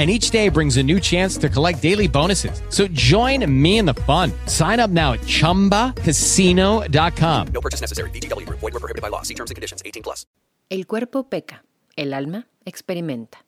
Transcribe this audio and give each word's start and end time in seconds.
and 0.00 0.10
each 0.10 0.30
day 0.30 0.48
brings 0.48 0.78
a 0.78 0.82
new 0.82 0.98
chance 0.98 1.36
to 1.36 1.50
collect 1.50 1.82
daily 1.82 2.08
bonuses. 2.08 2.62
So 2.70 2.88
join 2.88 3.44
me 3.46 3.76
in 3.76 3.84
the 3.84 3.92
fun. 4.06 4.32
Sign 4.46 4.80
up 4.80 4.90
now 4.90 5.12
at 5.12 5.20
ChumbaCasino.com. 5.20 7.46
No 7.52 7.60
purchase 7.60 7.82
necessary. 7.82 8.08
BGW. 8.12 8.48
Void 8.48 8.72
were 8.72 8.80
prohibited 8.80 9.02
by 9.02 9.08
law. 9.08 9.20
See 9.20 9.34
terms 9.34 9.50
and 9.50 9.56
conditions. 9.56 9.82
18 9.84 10.02
plus. 10.02 10.24
El 10.70 10.86
cuerpo 10.86 11.28
peca, 11.28 11.64
el 11.96 12.14
alma 12.14 12.46
experimenta. 12.64 13.44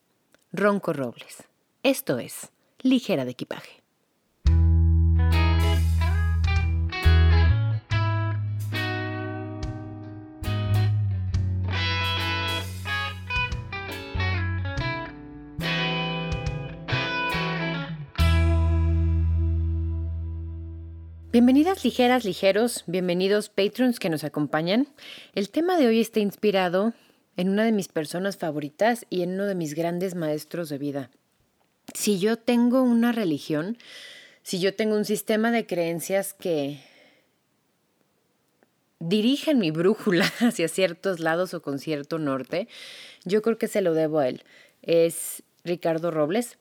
Ronco 0.52 0.92
Robles. 0.92 1.44
Esto 1.82 2.18
es 2.18 2.50
Ligera 2.82 3.24
de 3.24 3.30
Equipaje. 3.30 3.81
Bienvenidas 21.32 21.82
ligeras, 21.82 22.26
ligeros, 22.26 22.84
bienvenidos 22.86 23.48
patrons 23.48 23.98
que 23.98 24.10
nos 24.10 24.22
acompañan. 24.22 24.86
El 25.34 25.48
tema 25.48 25.78
de 25.78 25.86
hoy 25.86 25.98
está 25.98 26.20
inspirado 26.20 26.92
en 27.38 27.48
una 27.48 27.64
de 27.64 27.72
mis 27.72 27.88
personas 27.88 28.36
favoritas 28.36 29.06
y 29.08 29.22
en 29.22 29.32
uno 29.32 29.46
de 29.46 29.54
mis 29.54 29.72
grandes 29.72 30.14
maestros 30.14 30.68
de 30.68 30.76
vida. 30.76 31.10
Si 31.94 32.18
yo 32.18 32.36
tengo 32.36 32.82
una 32.82 33.12
religión, 33.12 33.78
si 34.42 34.60
yo 34.60 34.74
tengo 34.74 34.94
un 34.94 35.06
sistema 35.06 35.50
de 35.50 35.64
creencias 35.64 36.34
que 36.34 36.82
dirigen 38.98 39.58
mi 39.58 39.70
brújula 39.70 40.30
hacia 40.40 40.68
ciertos 40.68 41.18
lados 41.18 41.54
o 41.54 41.62
con 41.62 41.78
cierto 41.78 42.18
norte, 42.18 42.68
yo 43.24 43.40
creo 43.40 43.56
que 43.56 43.68
se 43.68 43.80
lo 43.80 43.94
debo 43.94 44.18
a 44.18 44.28
él. 44.28 44.44
Es 44.82 45.42
Ricardo 45.64 46.10
Robles, 46.10 46.58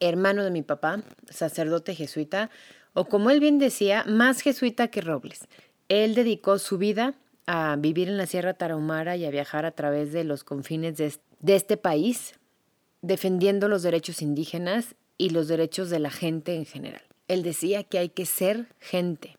hermano 0.00 0.42
de 0.42 0.50
mi 0.50 0.62
papá, 0.62 1.04
sacerdote 1.28 1.94
jesuita, 1.94 2.50
o 2.94 3.06
como 3.06 3.30
él 3.30 3.40
bien 3.40 3.58
decía, 3.58 4.04
más 4.06 4.40
jesuita 4.40 4.88
que 4.88 5.00
Robles. 5.00 5.46
Él 5.88 6.14
dedicó 6.14 6.58
su 6.58 6.78
vida 6.78 7.14
a 7.46 7.76
vivir 7.76 8.08
en 8.08 8.16
la 8.16 8.26
Sierra 8.26 8.54
Tarahumara 8.54 9.16
y 9.16 9.24
a 9.24 9.30
viajar 9.30 9.64
a 9.64 9.72
través 9.72 10.12
de 10.12 10.24
los 10.24 10.44
confines 10.44 10.96
de, 10.96 11.12
este 11.54 11.76
país, 11.76 12.34
defendiendo 13.02 13.68
los 13.68 13.82
derechos 13.82 14.22
indígenas 14.22 14.94
y 15.18 15.30
los 15.30 15.48
derechos 15.48 15.90
de 15.90 15.98
la 15.98 16.10
gente 16.10 16.54
en 16.54 16.64
general. 16.64 17.02
Él 17.28 17.42
decía 17.42 17.82
que 17.82 17.98
hay 17.98 18.08
que 18.08 18.26
ser 18.26 18.68
gente, 18.78 19.36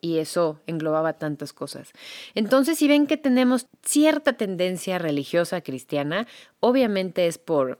y 0.00 0.18
eso 0.18 0.60
englobaba 0.66 1.14
tantas 1.14 1.52
cosas. 1.52 1.92
Entonces, 2.34 2.78
si 2.78 2.88
ven 2.88 3.06
que 3.06 3.16
tenemos 3.16 3.66
cierta 3.82 4.34
tendencia 4.34 4.98
religiosa 4.98 5.60
cristiana, 5.60 6.26
obviamente 6.60 7.26
es 7.26 7.38
por 7.38 7.78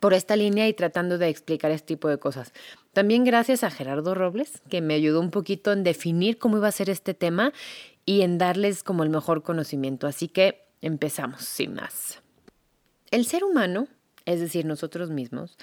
por 0.00 0.14
esta 0.14 0.36
línea 0.36 0.68
y 0.68 0.74
tratando 0.74 1.18
de 1.18 1.28
explicar 1.28 1.70
este 1.70 1.88
tipo 1.88 2.08
de 2.08 2.18
cosas. 2.18 2.52
También 2.92 3.24
gracias 3.24 3.64
a 3.64 3.70
Gerardo 3.70 4.14
Robles, 4.14 4.60
que 4.68 4.80
me 4.80 4.94
ayudó 4.94 5.20
un 5.20 5.30
poquito 5.30 5.72
en 5.72 5.84
definir 5.84 6.38
cómo 6.38 6.58
iba 6.58 6.68
a 6.68 6.72
ser 6.72 6.90
este 6.90 7.14
tema 7.14 7.52
y 8.04 8.22
en 8.22 8.38
darles 8.38 8.82
como 8.82 9.02
el 9.02 9.10
mejor 9.10 9.42
conocimiento. 9.42 10.06
Así 10.06 10.28
que 10.28 10.64
empezamos, 10.82 11.42
sin 11.42 11.74
más. 11.74 12.20
El 13.10 13.26
ser 13.26 13.44
humano, 13.44 13.88
es 14.24 14.40
decir, 14.40 14.64
nosotros 14.64 15.10
mismos, 15.10 15.56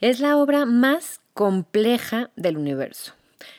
es 0.00 0.20
la 0.20 0.36
obra 0.36 0.66
más 0.66 1.20
compleja 1.34 2.30
del 2.36 2.56
universo. 2.56 3.14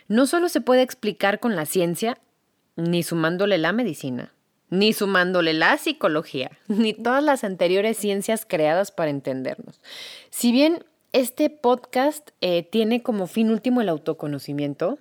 No 0.07 0.28
solo 0.28 0.50
se 0.50 0.61
puede 0.61 0.81
explicar 0.81 1.40
con 1.40 1.56
la 1.56 1.66
ciencia, 1.66 2.17
ni 2.75 3.03
sumándole 3.03 3.57
la 3.57 3.72
medicina, 3.73 4.34
ni 4.69 4.94
sumándole 4.94 5.53
la 5.53 5.78
psicología, 5.78 6.52
ni 6.68 6.94
todas 6.94 7.24
las 7.24 7.44
anteriores 7.44 7.97
ciencias 7.97 8.46
creadas 8.46 8.91
para 8.91 9.12
entendernos. 9.12 9.80
Si 10.30 10.52
bien 10.52 10.84
este 11.12 11.50
podcast 11.50 12.30
eh, 12.41 12.63
tiene 12.63 13.02
como 13.02 13.28
fin 13.28 13.50
último 13.50 13.81
el 13.81 13.90
autoconocimiento 13.90 15.00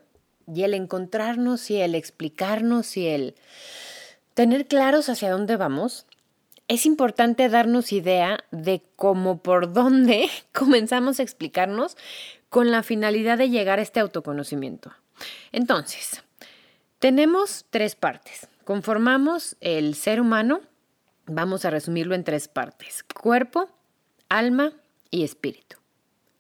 y 0.53 0.63
el 0.63 0.75
encontrarnos 0.75 1.71
y 1.71 1.81
el 1.81 1.95
explicarnos 1.95 2.97
y 2.97 3.07
el 3.07 3.35
tener 4.35 4.67
claros 4.67 5.09
hacia 5.09 5.31
dónde 5.31 5.57
vamos, 5.57 6.07
es 6.69 6.85
importante 6.87 7.49
darnos 7.49 7.93
idea 7.93 8.45
de 8.51 8.83
cómo 8.97 9.39
por 9.39 9.73
dónde 9.73 10.31
comenzamos 10.53 11.19
a 11.19 11.23
explicarnos 11.23 11.97
con 12.49 12.71
la 12.71 12.83
finalidad 12.83 13.39
de 13.39 13.51
llegar 13.51 13.79
a 13.79 13.83
este 13.83 14.01
autoconocimiento. 14.01 14.93
Entonces, 15.53 16.23
tenemos 16.99 17.67
tres 17.71 17.95
partes. 17.95 18.49
Conformamos 18.69 19.57
el 19.63 19.95
ser 19.95 20.21
humano, 20.21 20.61
vamos 21.25 21.65
a 21.65 21.71
resumirlo 21.71 22.15
en 22.15 22.23
tres 22.23 22.49
partes, 22.49 23.03
cuerpo, 23.03 23.71
alma 24.29 24.75
y 25.11 25.25
espíritu. 25.25 25.79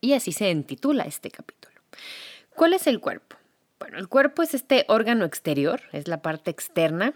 Y 0.03 0.13
así 0.13 0.33
se 0.33 0.51
intitula 0.51 1.05
este 1.05 1.31
capítulo. 1.31 1.81
¿Cuál 2.55 2.75
es 2.75 2.87
el 2.87 3.01
cuerpo? 3.01 3.37
Bueno, 3.81 3.97
el 3.97 4.09
cuerpo 4.09 4.43
es 4.43 4.53
este 4.53 4.85
órgano 4.89 5.25
exterior, 5.25 5.81
es 5.93 6.07
la 6.07 6.21
parte 6.21 6.51
externa, 6.51 7.15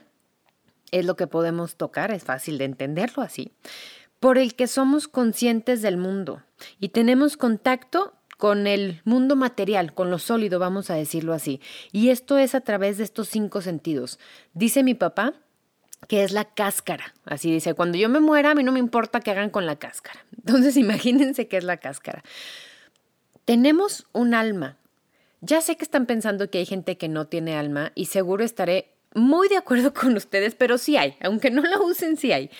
es 0.93 1.05
lo 1.05 1.15
que 1.15 1.27
podemos 1.27 1.77
tocar, 1.77 2.11
es 2.11 2.25
fácil 2.25 2.57
de 2.57 2.65
entenderlo 2.65 3.23
así, 3.23 3.53
por 4.19 4.39
el 4.39 4.55
que 4.55 4.67
somos 4.67 5.09
conscientes 5.09 5.83
del 5.83 5.99
mundo 5.99 6.43
y 6.81 6.89
tenemos 6.89 7.37
contacto 7.37 8.15
con 8.43 8.67
el 8.67 9.03
mundo 9.05 9.37
material, 9.37 9.95
con 9.95 10.11
lo 10.11 10.19
sólido, 10.19 10.59
vamos 10.59 10.91
a 10.91 10.97
decirlo 10.97 11.33
así. 11.33 11.61
Y 11.93 12.09
esto 12.09 12.39
es 12.39 12.57
a 12.57 12.61
través 12.61 12.99
de 12.99 13.05
estos 13.05 13.29
cinco 13.29 13.61
sentidos. 13.61 14.19
Dice 14.53 14.83
mi 14.83 14.95
papá 14.95 15.35
que 16.09 16.25
es 16.25 16.33
la 16.33 16.47
cáscara. 16.47 17.15
Así 17.25 17.53
dice, 17.53 17.75
cuando 17.75 17.99
yo 17.99 18.09
me 18.09 18.19
muera, 18.19 18.51
a 18.51 18.55
mí 18.57 18.65
no 18.65 18.73
me 18.73 18.81
importa 18.81 19.21
que 19.21 19.31
hagan 19.31 19.49
con 19.49 19.65
la 19.65 19.77
cáscara. 19.77 20.27
Entonces 20.37 20.77
imagínense 20.77 21.47
qué 21.47 21.57
es 21.57 21.63
la 21.63 21.77
cáscara. 21.77 22.25
Tenemos 23.45 24.09
un 24.11 24.35
alma. 24.35 24.77
Ya 25.41 25.61
sé 25.61 25.77
que 25.77 25.85
están 25.85 26.07
pensando 26.07 26.51
que 26.51 26.59
hay 26.59 26.67
gente 26.67 26.99
que 26.99 27.09
no 27.09 27.29
tiene 27.29 27.55
alma 27.55 27.93
y 27.95 28.07
seguro 28.07 28.43
estaré 28.43 28.93
muy 29.15 29.47
de 29.47 29.57
acuerdo 29.57 29.95
con 29.95 30.17
ustedes, 30.17 30.57
pero 30.57 30.79
sí 30.79 30.97
hay, 30.97 31.15
aunque 31.21 31.53
no 31.53 31.63
la 31.63 31.79
usen, 31.79 32.17
sí 32.17 32.33
hay. 32.33 32.51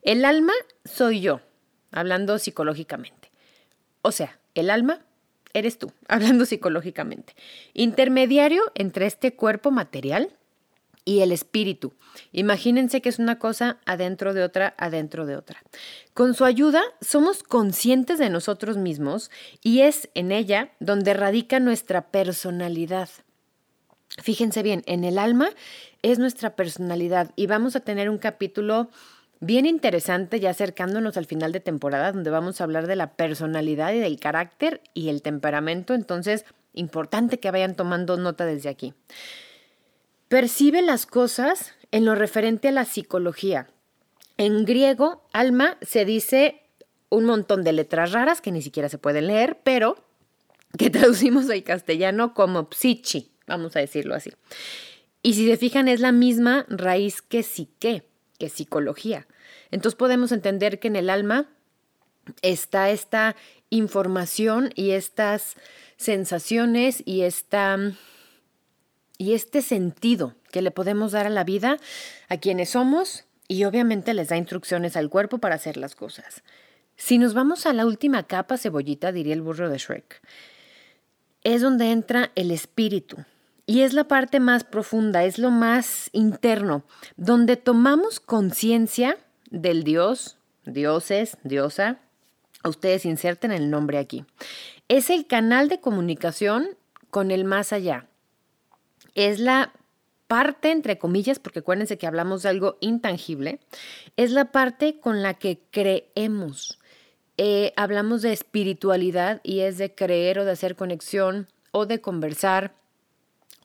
El 0.00 0.24
alma 0.24 0.54
soy 0.86 1.20
yo, 1.20 1.42
hablando 1.90 2.38
psicológicamente. 2.38 3.30
O 4.00 4.12
sea, 4.12 4.38
el 4.54 4.70
alma 4.70 5.05
eres 5.58 5.78
tú, 5.78 5.92
hablando 6.08 6.44
psicológicamente. 6.44 7.34
Intermediario 7.74 8.62
entre 8.74 9.06
este 9.06 9.34
cuerpo 9.34 9.70
material 9.70 10.30
y 11.04 11.20
el 11.20 11.32
espíritu. 11.32 11.94
Imagínense 12.32 13.00
que 13.00 13.08
es 13.08 13.18
una 13.18 13.38
cosa 13.38 13.78
adentro 13.86 14.34
de 14.34 14.42
otra, 14.42 14.74
adentro 14.76 15.24
de 15.24 15.36
otra. 15.36 15.62
Con 16.14 16.34
su 16.34 16.44
ayuda 16.44 16.82
somos 17.00 17.42
conscientes 17.42 18.18
de 18.18 18.28
nosotros 18.28 18.76
mismos 18.76 19.30
y 19.62 19.80
es 19.82 20.10
en 20.14 20.32
ella 20.32 20.72
donde 20.80 21.14
radica 21.14 21.60
nuestra 21.60 22.08
personalidad. 22.08 23.08
Fíjense 24.22 24.62
bien, 24.62 24.82
en 24.86 25.04
el 25.04 25.18
alma 25.18 25.50
es 26.02 26.18
nuestra 26.18 26.56
personalidad 26.56 27.30
y 27.36 27.46
vamos 27.46 27.76
a 27.76 27.80
tener 27.80 28.08
un 28.10 28.18
capítulo 28.18 28.88
Bien 29.40 29.66
interesante 29.66 30.40
ya 30.40 30.50
acercándonos 30.50 31.16
al 31.16 31.26
final 31.26 31.52
de 31.52 31.60
temporada 31.60 32.12
donde 32.12 32.30
vamos 32.30 32.60
a 32.60 32.64
hablar 32.64 32.86
de 32.86 32.96
la 32.96 33.12
personalidad 33.14 33.92
y 33.92 33.98
del 33.98 34.18
carácter 34.18 34.80
y 34.94 35.10
el 35.10 35.20
temperamento, 35.20 35.94
entonces 35.94 36.46
importante 36.72 37.38
que 37.38 37.50
vayan 37.50 37.74
tomando 37.74 38.16
nota 38.16 38.46
desde 38.46 38.70
aquí. 38.70 38.94
Percibe 40.28 40.80
las 40.80 41.06
cosas 41.06 41.74
en 41.92 42.04
lo 42.04 42.14
referente 42.14 42.68
a 42.68 42.72
la 42.72 42.84
psicología. 42.84 43.68
En 44.38 44.64
griego, 44.64 45.22
alma 45.32 45.76
se 45.82 46.04
dice 46.04 46.62
un 47.10 47.24
montón 47.24 47.62
de 47.62 47.72
letras 47.72 48.12
raras 48.12 48.40
que 48.40 48.52
ni 48.52 48.62
siquiera 48.62 48.88
se 48.88 48.98
pueden 48.98 49.26
leer, 49.26 49.58
pero 49.62 49.96
que 50.78 50.90
traducimos 50.90 51.48
al 51.50 51.62
castellano 51.62 52.32
como 52.32 52.68
psichi, 52.70 53.30
vamos 53.46 53.76
a 53.76 53.80
decirlo 53.80 54.14
así. 54.14 54.30
Y 55.22 55.34
si 55.34 55.46
se 55.46 55.56
fijan, 55.56 55.88
es 55.88 56.00
la 56.00 56.12
misma 56.12 56.66
raíz 56.68 57.20
que 57.20 57.42
psique 57.42 58.04
que 58.36 58.48
psicología. 58.48 59.26
Entonces 59.70 59.96
podemos 59.96 60.32
entender 60.32 60.78
que 60.78 60.88
en 60.88 60.96
el 60.96 61.10
alma 61.10 61.48
está 62.42 62.90
esta 62.90 63.36
información 63.70 64.70
y 64.74 64.90
estas 64.92 65.56
sensaciones 65.96 67.02
y 67.04 67.22
esta 67.22 67.78
y 69.18 69.32
este 69.32 69.62
sentido 69.62 70.34
que 70.52 70.62
le 70.62 70.70
podemos 70.70 71.12
dar 71.12 71.26
a 71.26 71.30
la 71.30 71.44
vida 71.44 71.78
a 72.28 72.36
quienes 72.36 72.70
somos 72.70 73.24
y 73.48 73.64
obviamente 73.64 74.12
les 74.14 74.28
da 74.28 74.36
instrucciones 74.36 74.96
al 74.96 75.08
cuerpo 75.08 75.38
para 75.38 75.54
hacer 75.54 75.76
las 75.76 75.94
cosas. 75.94 76.42
Si 76.96 77.18
nos 77.18 77.34
vamos 77.34 77.66
a 77.66 77.72
la 77.72 77.86
última 77.86 78.26
capa 78.26 78.58
cebollita, 78.58 79.12
diría 79.12 79.34
el 79.34 79.42
burro 79.42 79.68
de 79.68 79.78
Shrek, 79.78 80.20
es 81.44 81.62
donde 81.62 81.92
entra 81.92 82.30
el 82.34 82.50
espíritu. 82.50 83.16
Y 83.66 83.80
es 83.80 83.92
la 83.92 84.04
parte 84.04 84.38
más 84.38 84.62
profunda, 84.62 85.24
es 85.24 85.38
lo 85.38 85.50
más 85.50 86.08
interno, 86.12 86.84
donde 87.16 87.56
tomamos 87.56 88.20
conciencia 88.20 89.18
del 89.50 89.82
Dios, 89.82 90.38
dioses, 90.64 91.36
diosa. 91.42 91.98
Ustedes 92.64 93.04
inserten 93.04 93.50
el 93.50 93.68
nombre 93.70 93.98
aquí. 93.98 94.24
Es 94.88 95.10
el 95.10 95.26
canal 95.26 95.68
de 95.68 95.80
comunicación 95.80 96.68
con 97.10 97.32
el 97.32 97.44
más 97.44 97.72
allá. 97.72 98.06
Es 99.14 99.40
la 99.40 99.72
parte, 100.28 100.70
entre 100.70 100.98
comillas, 100.98 101.38
porque 101.38 101.60
acuérdense 101.60 101.98
que 101.98 102.06
hablamos 102.06 102.42
de 102.42 102.50
algo 102.50 102.76
intangible, 102.80 103.60
es 104.16 104.30
la 104.30 104.52
parte 104.52 105.00
con 105.00 105.22
la 105.22 105.34
que 105.34 105.60
creemos. 105.70 106.78
Eh, 107.36 107.72
hablamos 107.76 108.22
de 108.22 108.32
espiritualidad 108.32 109.40
y 109.42 109.60
es 109.60 109.78
de 109.78 109.94
creer 109.94 110.38
o 110.38 110.44
de 110.44 110.52
hacer 110.52 110.74
conexión 110.76 111.48
o 111.70 111.86
de 111.86 112.00
conversar 112.00 112.74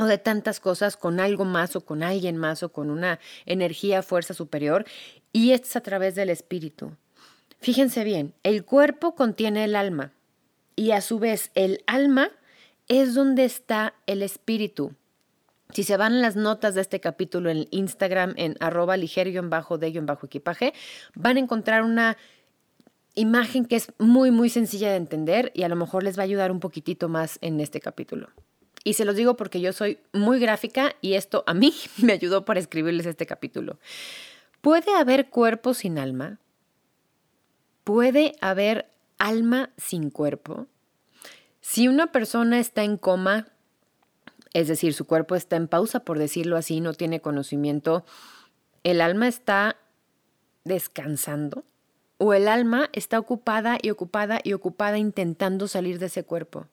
o 0.01 0.06
de 0.06 0.18
tantas 0.18 0.59
cosas 0.59 0.98
con 0.98 1.19
algo 1.19 1.45
más 1.45 1.75
o 1.75 1.81
con 1.81 2.01
alguien 2.01 2.36
más 2.36 2.63
o 2.63 2.71
con 2.71 2.89
una 2.89 3.19
energía, 3.45 4.01
fuerza 4.01 4.33
superior 4.33 4.83
y 5.31 5.51
es 5.51 5.75
a 5.75 5.81
través 5.81 6.15
del 6.15 6.31
espíritu. 6.31 6.98
Fíjense 7.59 8.03
bien, 8.03 8.33
el 8.42 8.65
cuerpo 8.65 9.13
contiene 9.13 9.63
el 9.63 9.75
alma 9.75 10.12
y 10.75 10.89
a 10.92 11.01
su 11.01 11.19
vez 11.19 11.51
el 11.53 11.83
alma 11.86 12.31
es 12.88 13.13
donde 13.13 13.45
está 13.45 13.94
el 14.07 14.24
espíritu. 14.24 14.95
Si 15.71 15.83
se 15.83 15.98
van 15.98 16.19
las 16.19 16.36
notas 16.36 16.74
de 16.74 16.81
este 16.81 17.00
capítulo 17.00 17.51
en 17.51 17.68
Instagram 17.69 18.33
en 18.38 18.57
arroba 18.59 18.98
ligero-de-equipaje, 18.98 20.74
van 21.13 21.38
a 21.38 21.39
encontrar 21.39 21.83
una 21.83 22.18
imagen 23.13 23.65
que 23.65 23.75
es 23.75 23.94
muy, 24.00 24.31
muy 24.31 24.50
sencilla 24.50 24.89
de 24.89 24.95
entender 24.98 25.51
y 25.53 25.62
a 25.62 25.69
lo 25.69 25.75
mejor 25.75 26.01
les 26.01 26.18
va 26.18 26.24
a 26.24 26.25
ayudar 26.25 26.51
un 26.51 26.59
poquitito 26.59 27.07
más 27.07 27.38
en 27.42 27.59
este 27.59 27.80
capítulo. 27.80 28.30
Y 28.83 28.94
se 28.94 29.06
los 29.06 29.16
digo 29.16 29.38
porque 29.38 29.62
yo 29.62 29.74
soy 29.74 30.00
muy 30.12 30.39
gráfica 30.39 30.95
y 31.01 31.13
esto 31.13 31.44
a 31.48 31.54
mí 31.54 31.74
me 31.98 32.13
ayudó 32.13 32.45
para 32.45 32.60
escribirles 32.60 33.06
este 33.06 33.25
capítulo. 33.25 33.80
¿Puede 34.62 34.94
haber 34.94 35.30
cuerpo 35.30 35.74
sin 35.74 35.98
alma? 35.98 36.39
¿Puede 37.83 38.36
haber 38.42 38.88
alma 39.18 39.72
sin 39.78 40.10
cuerpo? 40.10 40.68
Si 41.62 41.88
una 41.88 42.12
persona 42.12 42.60
está 42.60 42.83
en 42.83 42.98
coma, 42.98 43.48
es 44.54 44.68
decir, 44.68 44.94
su 44.94 45.06
cuerpo 45.06 45.36
está 45.36 45.56
en 45.56 45.68
pausa, 45.68 46.01
por 46.01 46.19
decirlo 46.19 46.57
así, 46.57 46.81
no 46.81 46.94
tiene 46.94 47.22
conocimiento, 47.22 48.04
¿el 48.84 49.01
alma 49.01 49.27
está 49.27 49.77
descansando? 50.63 51.63
¿O 52.18 52.34
el 52.34 52.48
alma 52.48 52.89
está 52.94 53.18
ocupada 53.18 53.77
y 53.81 53.89
ocupada 53.89 54.39
y 54.44 54.54
ocupada 54.54 54.98
intentando 54.98 55.68
salir 55.68 55.98
de 55.98 56.07
ese 56.07 56.24
cuerpo? 56.24 56.68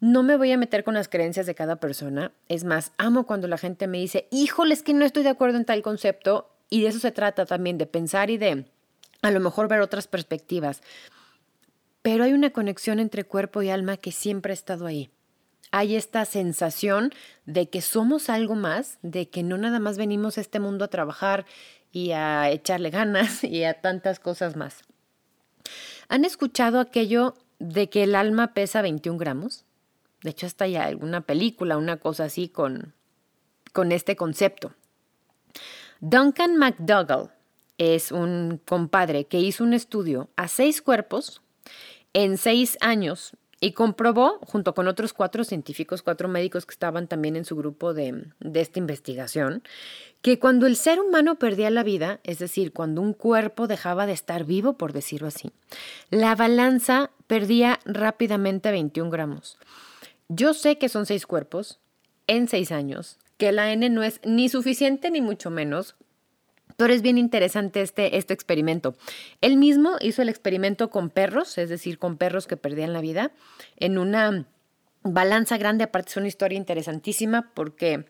No 0.00 0.22
me 0.22 0.36
voy 0.36 0.50
a 0.52 0.58
meter 0.58 0.82
con 0.82 0.94
las 0.94 1.08
creencias 1.08 1.46
de 1.46 1.54
cada 1.54 1.76
persona. 1.76 2.32
Es 2.48 2.64
más, 2.64 2.92
amo 2.98 3.26
cuando 3.26 3.48
la 3.48 3.58
gente 3.58 3.86
me 3.86 3.98
dice, 3.98 4.26
híjole, 4.30 4.74
es 4.74 4.82
que 4.82 4.94
no 4.94 5.04
estoy 5.04 5.22
de 5.22 5.28
acuerdo 5.28 5.58
en 5.58 5.64
tal 5.64 5.82
concepto. 5.82 6.50
Y 6.70 6.82
de 6.82 6.88
eso 6.88 6.98
se 6.98 7.12
trata 7.12 7.46
también, 7.46 7.78
de 7.78 7.86
pensar 7.86 8.30
y 8.30 8.38
de 8.38 8.64
a 9.22 9.30
lo 9.30 9.40
mejor 9.40 9.68
ver 9.68 9.80
otras 9.80 10.06
perspectivas. 10.06 10.82
Pero 12.02 12.24
hay 12.24 12.32
una 12.32 12.50
conexión 12.50 12.98
entre 12.98 13.24
cuerpo 13.24 13.60
y 13.62 13.68
alma 13.68 13.98
que 13.98 14.12
siempre 14.12 14.52
ha 14.52 14.54
estado 14.54 14.86
ahí 14.86 15.10
hay 15.72 15.94
esta 15.94 16.24
sensación 16.24 17.12
de 17.46 17.68
que 17.68 17.80
somos 17.80 18.28
algo 18.28 18.54
más, 18.54 18.98
de 19.02 19.28
que 19.28 19.42
no 19.42 19.56
nada 19.56 19.78
más 19.78 19.98
venimos 19.98 20.36
a 20.36 20.40
este 20.40 20.60
mundo 20.60 20.84
a 20.84 20.88
trabajar 20.88 21.46
y 21.92 22.12
a 22.12 22.50
echarle 22.50 22.90
ganas 22.90 23.44
y 23.44 23.64
a 23.64 23.80
tantas 23.80 24.20
cosas 24.20 24.56
más. 24.56 24.82
¿Han 26.08 26.24
escuchado 26.24 26.80
aquello 26.80 27.34
de 27.58 27.88
que 27.88 28.02
el 28.02 28.14
alma 28.14 28.52
pesa 28.52 28.82
21 28.82 29.18
gramos? 29.18 29.64
De 30.22 30.30
hecho, 30.30 30.46
hasta 30.46 30.64
hay 30.64 30.76
alguna 30.76 31.22
película, 31.22 31.76
una 31.76 31.96
cosa 31.96 32.24
así 32.24 32.48
con, 32.48 32.94
con 33.72 33.92
este 33.92 34.16
concepto. 34.16 34.74
Duncan 36.00 36.56
McDougall 36.56 37.30
es 37.78 38.12
un 38.12 38.60
compadre 38.64 39.24
que 39.24 39.40
hizo 39.40 39.64
un 39.64 39.74
estudio 39.74 40.28
a 40.36 40.48
seis 40.48 40.82
cuerpos 40.82 41.42
en 42.12 42.36
seis 42.36 42.76
años 42.80 43.32
y 43.60 43.72
comprobó, 43.72 44.38
junto 44.46 44.74
con 44.74 44.88
otros 44.88 45.12
cuatro 45.12 45.44
científicos, 45.44 46.02
cuatro 46.02 46.28
médicos 46.28 46.64
que 46.64 46.72
estaban 46.72 47.06
también 47.06 47.36
en 47.36 47.44
su 47.44 47.56
grupo 47.56 47.92
de, 47.92 48.24
de, 48.40 48.60
esta 48.60 48.78
investigación, 48.78 49.62
que 50.22 50.38
cuando 50.38 50.66
el 50.66 50.76
ser 50.76 50.98
humano 50.98 51.38
perdía 51.38 51.68
la 51.68 51.82
vida, 51.82 52.20
es 52.24 52.38
decir, 52.38 52.72
cuando 52.72 53.02
un 53.02 53.12
cuerpo 53.12 53.66
dejaba 53.66 54.06
de 54.06 54.14
estar 54.14 54.44
vivo, 54.44 54.74
por 54.78 54.94
decirlo 54.94 55.28
así, 55.28 55.52
la 56.08 56.34
balanza 56.34 57.10
perdía 57.26 57.80
rápidamente 57.84 58.70
21 58.70 59.10
gramos. 59.10 59.58
Yo 60.32 60.54
sé 60.54 60.78
que 60.78 60.88
son 60.88 61.06
seis 61.06 61.26
cuerpos 61.26 61.80
en 62.28 62.46
seis 62.46 62.70
años, 62.70 63.18
que 63.36 63.50
la 63.50 63.72
N 63.72 63.90
no 63.90 64.04
es 64.04 64.20
ni 64.24 64.48
suficiente 64.48 65.10
ni 65.10 65.20
mucho 65.20 65.50
menos 65.50 65.96
pero 66.76 66.94
es 66.94 67.02
bien 67.02 67.18
interesante 67.18 67.82
este, 67.82 68.16
este 68.16 68.32
experimento. 68.32 68.94
Él 69.42 69.58
mismo 69.58 69.96
hizo 70.00 70.22
el 70.22 70.30
experimento 70.30 70.88
con 70.88 71.10
perros, 71.10 71.58
es 71.58 71.68
decir, 71.68 71.98
con 71.98 72.16
perros 72.16 72.46
que 72.46 72.56
perdían 72.56 72.94
la 72.94 73.02
vida, 73.02 73.32
en 73.76 73.98
una 73.98 74.46
balanza 75.02 75.58
grande. 75.58 75.84
Aparte 75.84 76.08
es 76.08 76.16
una 76.16 76.28
historia 76.28 76.56
interesantísima 76.56 77.50
porque 77.52 78.06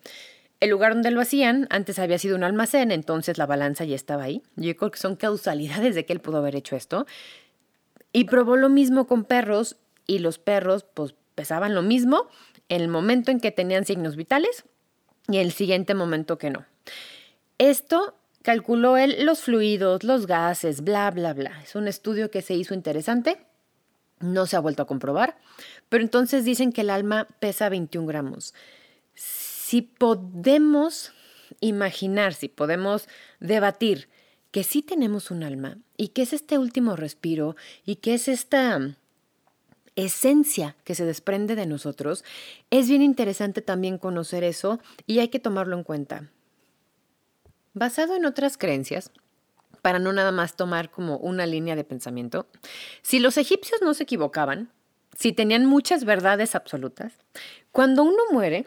el 0.61 0.71
lugar 0.71 0.95
donde 0.95 1.11
lo 1.11 1.21
hacían 1.21 1.67
antes 1.71 1.99
había 1.99 2.19
sido 2.19 2.37
un 2.37 2.45
almacén, 2.45 2.93
entonces 2.93 3.39
la 3.39 3.47
balanza 3.47 3.85
ya 3.85 3.97
estaba 3.97 4.23
ahí. 4.23 4.41
Yo 4.55 4.77
creo 4.77 4.93
que 4.93 5.01
son 5.01 5.17
causalidades 5.17 5.97
de 5.97 6.07
que 6.07 6.13
él 6.13 6.21
pudo 6.21 6.37
haber 6.37 6.55
hecho 6.55 6.77
esto. 6.77 7.07
Y 8.13 8.27
probó 8.27 8.57
lo 8.57 8.69
mismo 8.69 9.09
con 9.09 9.25
perros 9.25 9.79
y 10.07 10.21
los 10.21 10.39
perros 10.39 10.85
pues 10.95 11.17
pesaban 11.41 11.75
lo 11.75 11.81
mismo 11.81 12.29
el 12.69 12.89
momento 12.89 13.31
en 13.31 13.41
que 13.41 13.51
tenían 13.51 13.87
signos 13.87 14.15
vitales 14.15 14.65
y 15.27 15.39
el 15.39 15.53
siguiente 15.53 15.95
momento 15.95 16.37
que 16.37 16.51
no. 16.51 16.67
Esto 17.57 18.21
Calculó 18.43 18.97
él 18.97 19.27
los 19.27 19.41
fluidos, 19.41 20.03
los 20.03 20.27
gases, 20.27 20.81
bla, 20.83 21.11
bla, 21.11 21.35
bla. 21.35 21.61
Es 21.63 21.75
un 21.75 21.89
estudio 21.89 22.31
que 22.31 22.41
se 22.41 22.55
hizo 22.55 22.73
interesante. 22.73 23.45
No 24.19 24.47
se 24.47 24.57
ha 24.57 24.61
vuelto 24.61 24.83
a 24.83 24.87
comprobar. 24.87 25.37
Pero 25.91 26.03
entonces 26.03 26.45
dicen 26.45 26.73
que 26.73 26.81
el 26.81 26.91
alma 26.91 27.29
pesa 27.39 27.69
21 27.69 28.07
gramos. 28.07 28.55
Si 29.15 29.83
podemos 29.83 31.13
imaginar, 31.61 32.33
si 32.33 32.49
podemos 32.49 33.09
debatir 33.41 34.09
que 34.51 34.65
sí 34.65 34.81
tenemos 34.81 35.31
un 35.31 35.43
alma 35.43 35.77
y 35.99 36.09
que 36.09 36.23
es 36.23 36.33
este 36.33 36.57
último 36.57 36.97
respiro 36.97 37.57
y 37.85 37.97
que 37.97 38.15
es 38.15 38.27
esta 38.27 38.97
esencia 40.01 40.77
que 40.85 40.95
se 40.95 41.05
desprende 41.05 41.55
de 41.55 41.67
nosotros, 41.67 42.25
es 42.71 42.89
bien 42.89 43.03
interesante 43.03 43.63
también 43.63 43.99
conocer 43.99 44.45
eso 44.45 44.81
y 45.07 45.21
hay 45.21 45.29
que 45.29 45.41
tomarlo 45.41 45.77
en 45.77 45.85
cuenta. 45.85 46.31
Basado 47.73 48.17
en 48.17 48.25
otras 48.25 48.59
creencias, 48.59 49.13
para 49.83 49.99
no 49.99 50.13
nada 50.13 50.33
más 50.33 50.57
tomar 50.57 50.91
como 50.91 51.17
una 51.19 51.47
línea 51.47 51.77
de 51.77 51.85
pensamiento, 51.85 52.47
si 53.03 53.19
los 53.19 53.37
egipcios 53.37 53.81
no 53.83 53.95
se 53.95 54.03
equivocaban, 54.03 54.71
si 55.17 55.33
tenían 55.33 55.67
muchas 55.67 56.05
verdades 56.05 56.55
absolutas, 56.55 57.13
cuando 57.73 58.03
uno 58.03 58.23
muere, 58.33 58.67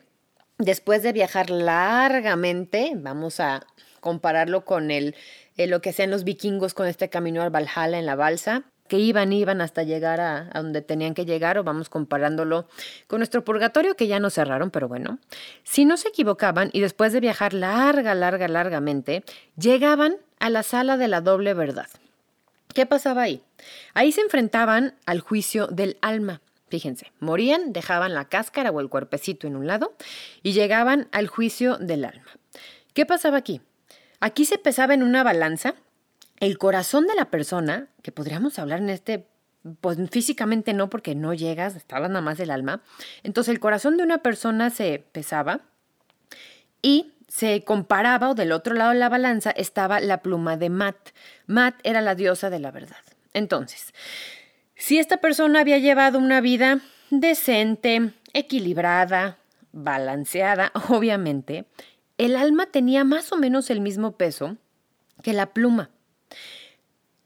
después 0.57 1.03
de 1.03 1.13
viajar 1.13 1.49
largamente, 1.49 2.93
vamos 2.95 3.39
a 3.39 3.65
compararlo 3.99 4.65
con 4.65 4.91
el, 4.91 5.15
eh, 5.57 5.67
lo 5.67 5.81
que 5.81 5.91
hacían 5.91 6.11
los 6.11 6.23
vikingos 6.23 6.73
con 6.73 6.87
este 6.87 7.09
camino 7.09 7.41
al 7.41 7.49
Valhalla 7.49 7.97
en 7.97 8.05
la 8.05 8.15
balsa, 8.15 8.65
que 8.93 8.99
iban, 8.99 9.33
iban 9.33 9.59
hasta 9.59 9.81
llegar 9.81 10.21
a, 10.21 10.51
donde 10.53 10.83
tenían 10.83 11.15
que 11.15 11.25
llegar, 11.25 11.57
o 11.57 11.63
vamos 11.63 11.89
comparándolo 11.89 12.67
con 13.07 13.21
nuestro 13.21 13.43
purgatorio, 13.43 13.95
que 13.95 14.05
ya 14.05 14.19
no 14.19 14.29
cerraron, 14.29 14.69
pero 14.69 14.87
bueno, 14.87 15.17
si 15.63 15.83
no 15.83 15.97
se 15.97 16.09
equivocaban 16.09 16.69
y 16.73 16.79
después 16.79 17.11
de 17.11 17.19
viajar 17.19 17.55
larga, 17.55 18.13
larga, 18.13 18.47
largamente, 18.47 19.23
llegaban 19.57 20.17
a 20.39 20.51
la 20.51 20.61
sala 20.61 20.97
de 20.97 21.07
la 21.07 21.21
doble 21.21 21.55
verdad. 21.55 21.87
¿Qué 22.75 22.85
pasaba 22.85 23.23
ahí? 23.23 23.41
Ahí 23.95 24.11
se 24.11 24.21
enfrentaban 24.21 24.93
al 25.07 25.21
juicio 25.21 25.65
del 25.65 25.97
alma. 26.01 26.41
Fíjense, 26.69 27.11
morían, 27.19 27.73
dejaban 27.73 28.13
la 28.13 28.25
cáscara 28.25 28.69
o 28.69 28.79
el 28.79 28.89
cuerpecito 28.89 29.47
en 29.47 29.55
un 29.55 29.65
lado 29.65 29.95
y 30.43 30.53
llegaban 30.53 31.07
al 31.11 31.25
juicio 31.25 31.77
del 31.77 32.05
alma. 32.05 32.29
¿Qué 32.93 33.07
pasaba 33.07 33.37
aquí? 33.37 33.59
Aquí 34.19 34.45
se 34.45 34.59
pesaba 34.59 34.93
en 34.93 35.01
una 35.01 35.23
balanza 35.23 35.73
el 36.39 36.57
corazón 36.57 37.07
de 37.07 37.15
la 37.15 37.25
persona, 37.25 37.87
que 38.01 38.11
podríamos 38.11 38.59
hablar 38.59 38.79
en 38.79 38.89
este, 38.89 39.27
pues 39.81 39.97
físicamente 40.11 40.73
no 40.73 40.89
porque 40.89 41.15
no 41.15 41.33
llegas, 41.33 41.75
estaba 41.75 42.07
nada 42.07 42.21
más 42.21 42.39
el 42.39 42.51
alma, 42.51 42.81
entonces 43.23 43.53
el 43.53 43.59
corazón 43.59 43.97
de 43.97 44.03
una 44.03 44.19
persona 44.19 44.69
se 44.69 45.03
pesaba 45.11 45.61
y 46.81 47.13
se 47.27 47.63
comparaba 47.63 48.29
o 48.29 48.35
del 48.35 48.51
otro 48.51 48.75
lado 48.75 48.91
de 48.91 48.99
la 48.99 49.09
balanza 49.09 49.49
estaba 49.51 49.99
la 49.99 50.21
pluma 50.21 50.55
de 50.57 50.69
Mat. 50.69 50.95
Mat 51.47 51.75
era 51.83 52.01
la 52.01 52.13
diosa 52.13 52.51
de 52.51 52.59
la 52.59 52.69
verdad. 52.69 52.97
Entonces, 53.33 53.93
si 54.75 54.99
esta 54.99 55.17
persona 55.17 55.61
había 55.61 55.79
llevado 55.79 56.19
una 56.19 56.41
vida 56.41 56.81
decente, 57.09 58.11
equilibrada, 58.33 59.37
balanceada, 59.71 60.71
obviamente, 60.89 61.65
el 62.17 62.35
alma 62.35 62.67
tenía 62.67 63.03
más 63.03 63.31
o 63.31 63.37
menos 63.37 63.69
el 63.69 63.81
mismo 63.81 64.15
peso 64.17 64.57
que 65.23 65.33
la 65.33 65.47
pluma. 65.47 65.89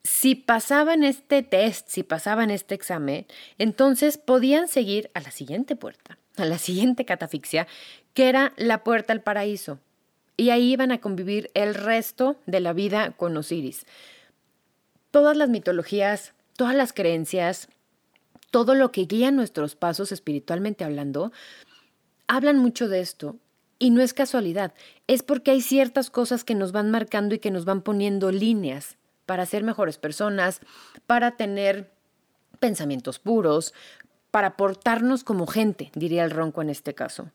Si 0.09 0.35
pasaban 0.35 1.03
este 1.03 1.43
test, 1.43 1.89
si 1.89 2.01
pasaban 2.01 2.49
este 2.49 2.73
examen, 2.73 3.27
entonces 3.57 4.17
podían 4.17 4.69
seguir 4.69 5.11
a 5.13 5.19
la 5.19 5.31
siguiente 5.31 5.75
puerta, 5.75 6.17
a 6.37 6.45
la 6.45 6.57
siguiente 6.57 7.03
catafixia, 7.03 7.67
que 8.13 8.29
era 8.29 8.53
la 8.55 8.85
puerta 8.85 9.11
al 9.11 9.21
paraíso. 9.21 9.79
Y 10.37 10.49
ahí 10.51 10.71
iban 10.71 10.93
a 10.93 11.01
convivir 11.01 11.51
el 11.55 11.75
resto 11.75 12.37
de 12.45 12.61
la 12.61 12.71
vida 12.71 13.11
con 13.17 13.35
Osiris. 13.35 13.85
Todas 15.11 15.35
las 15.35 15.49
mitologías, 15.49 16.33
todas 16.55 16.73
las 16.73 16.93
creencias, 16.93 17.67
todo 18.49 18.75
lo 18.75 18.93
que 18.93 19.07
guía 19.07 19.31
nuestros 19.31 19.75
pasos 19.75 20.13
espiritualmente 20.13 20.85
hablando, 20.85 21.33
hablan 22.27 22.59
mucho 22.59 22.87
de 22.87 23.01
esto. 23.01 23.35
Y 23.77 23.89
no 23.89 24.01
es 24.01 24.13
casualidad, 24.13 24.73
es 25.07 25.21
porque 25.21 25.51
hay 25.51 25.61
ciertas 25.61 26.09
cosas 26.09 26.45
que 26.45 26.55
nos 26.55 26.71
van 26.71 26.91
marcando 26.91 27.35
y 27.35 27.39
que 27.39 27.51
nos 27.51 27.65
van 27.65 27.81
poniendo 27.81 28.31
líneas 28.31 28.96
para 29.27 29.45
ser 29.45 29.63
mejores 29.63 29.99
personas, 29.99 30.61
para 31.05 31.37
tener 31.37 31.91
pensamientos 32.59 33.19
puros, 33.19 33.75
para 34.31 34.57
portarnos 34.57 35.23
como 35.23 35.45
gente, 35.45 35.91
diría 35.93 36.23
el 36.23 36.31
ronco 36.31 36.63
en 36.63 36.71
este 36.71 36.95
caso. 36.95 37.29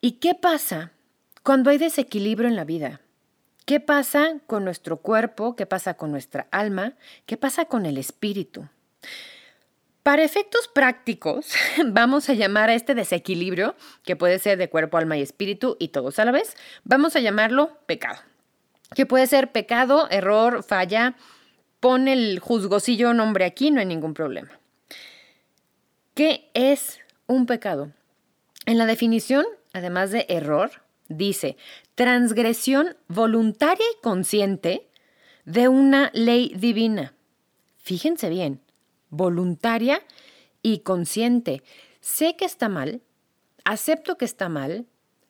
¿Y 0.00 0.12
qué 0.12 0.34
pasa 0.34 0.90
cuando 1.44 1.70
hay 1.70 1.78
desequilibrio 1.78 2.48
en 2.48 2.56
la 2.56 2.64
vida? 2.64 3.00
¿Qué 3.66 3.78
pasa 3.78 4.40
con 4.46 4.64
nuestro 4.64 4.98
cuerpo? 4.98 5.54
¿Qué 5.54 5.66
pasa 5.66 5.94
con 5.94 6.10
nuestra 6.10 6.48
alma? 6.50 6.94
¿Qué 7.26 7.36
pasa 7.36 7.66
con 7.66 7.84
el 7.86 7.98
espíritu? 7.98 8.68
Para 10.02 10.22
efectos 10.22 10.68
prácticos, 10.68 11.52
vamos 11.86 12.28
a 12.30 12.34
llamar 12.34 12.70
a 12.70 12.74
este 12.74 12.94
desequilibrio, 12.94 13.74
que 14.04 14.16
puede 14.16 14.38
ser 14.38 14.56
de 14.56 14.70
cuerpo, 14.70 14.96
alma 14.98 15.16
y 15.16 15.22
espíritu 15.22 15.76
y 15.80 15.88
todos 15.88 16.18
a 16.20 16.24
la 16.24 16.32
vez, 16.32 16.56
vamos 16.84 17.16
a 17.16 17.20
llamarlo 17.20 17.76
pecado. 17.86 18.20
Que 18.94 19.06
puede 19.06 19.26
ser 19.26 19.52
pecado, 19.52 20.08
error, 20.10 20.62
falla. 20.62 21.16
Pon 21.80 22.08
el 22.08 22.38
juzgocillo 22.38 23.14
nombre 23.14 23.44
aquí, 23.44 23.70
no 23.70 23.80
hay 23.80 23.86
ningún 23.86 24.14
problema. 24.14 24.58
¿Qué 26.14 26.50
es 26.54 26.98
un 27.26 27.46
pecado? 27.46 27.92
En 28.64 28.78
la 28.78 28.86
definición, 28.86 29.44
además 29.72 30.10
de 30.10 30.26
error, 30.28 30.70
dice 31.08 31.56
transgresión 31.94 32.96
voluntaria 33.08 33.84
y 33.96 34.00
consciente 34.02 34.88
de 35.44 35.68
una 35.68 36.10
ley 36.14 36.52
divina. 36.56 37.14
Fíjense 37.78 38.28
bien, 38.28 38.60
voluntaria 39.10 40.02
y 40.62 40.80
consciente. 40.80 41.62
Sé 42.00 42.36
que 42.36 42.44
está 42.44 42.68
mal, 42.68 43.02
acepto 43.64 44.18
que 44.18 44.24
está 44.24 44.48
mal, 44.48 44.86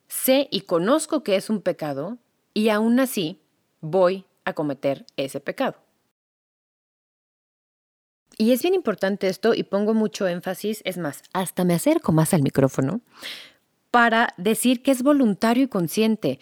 sé 0.07 0.47
y 0.51 0.61
conozco 0.61 1.23
que 1.23 1.35
es 1.35 1.49
un 1.49 1.61
pecado 1.61 2.17
y 2.53 2.69
aún 2.69 2.99
así 2.99 3.39
voy 3.81 4.25
a 4.45 4.53
cometer 4.53 5.05
ese 5.17 5.39
pecado. 5.39 5.75
Y 8.37 8.51
es 8.51 8.61
bien 8.61 8.75
importante 8.75 9.27
esto 9.27 9.53
y 9.53 9.63
pongo 9.63 9.93
mucho 9.93 10.27
énfasis, 10.27 10.81
es 10.85 10.97
más, 10.97 11.23
hasta 11.33 11.63
me 11.63 11.73
acerco 11.73 12.11
más 12.11 12.33
al 12.33 12.43
micrófono 12.43 13.01
para 13.89 14.33
decir 14.37 14.83
que 14.83 14.91
es 14.91 15.01
voluntario 15.01 15.63
y 15.63 15.67
consciente. 15.67 16.39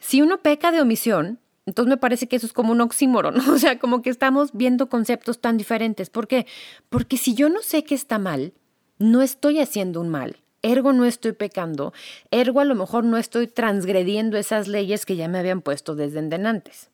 Si 0.00 0.20
uno 0.20 0.38
peca 0.38 0.72
de 0.72 0.80
omisión, 0.80 1.38
entonces 1.66 1.90
me 1.90 1.96
parece 1.96 2.26
que 2.28 2.36
eso 2.36 2.46
es 2.46 2.52
como 2.52 2.72
un 2.72 2.80
oxímoron, 2.80 3.36
¿no? 3.36 3.52
o 3.52 3.58
sea, 3.58 3.78
como 3.78 4.02
que 4.02 4.10
estamos 4.10 4.50
viendo 4.52 4.88
conceptos 4.88 5.40
tan 5.40 5.58
diferentes. 5.58 6.10
¿Por 6.10 6.26
qué? 6.26 6.46
Porque 6.88 7.18
si 7.18 7.34
yo 7.34 7.48
no 7.50 7.60
sé 7.62 7.84
que 7.84 7.94
está 7.94 8.18
mal, 8.18 8.54
no 8.98 9.22
estoy 9.22 9.60
haciendo 9.60 10.00
un 10.00 10.08
mal. 10.08 10.38
Ergo 10.68 10.92
no 10.92 11.06
estoy 11.06 11.32
pecando, 11.32 11.94
ergo 12.30 12.60
a 12.60 12.66
lo 12.66 12.74
mejor 12.74 13.02
no 13.02 13.16
estoy 13.16 13.46
transgrediendo 13.46 14.36
esas 14.36 14.68
leyes 14.68 15.06
que 15.06 15.16
ya 15.16 15.26
me 15.26 15.38
habían 15.38 15.62
puesto 15.62 15.94
desde 15.94 16.18
antes. 16.18 16.90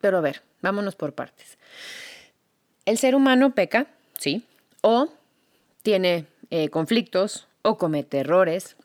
Pero 0.00 0.16
a 0.16 0.22
ver, 0.22 0.40
vámonos 0.62 0.96
por 0.96 1.12
partes. 1.12 1.58
El 2.86 2.96
ser 2.96 3.14
humano 3.14 3.54
peca, 3.54 3.86
sí, 4.16 4.46
o 4.80 5.10
tiene 5.82 6.24
eh, 6.48 6.70
conflictos, 6.70 7.48
o 7.60 7.76
comete 7.76 8.20
errores, 8.20 8.76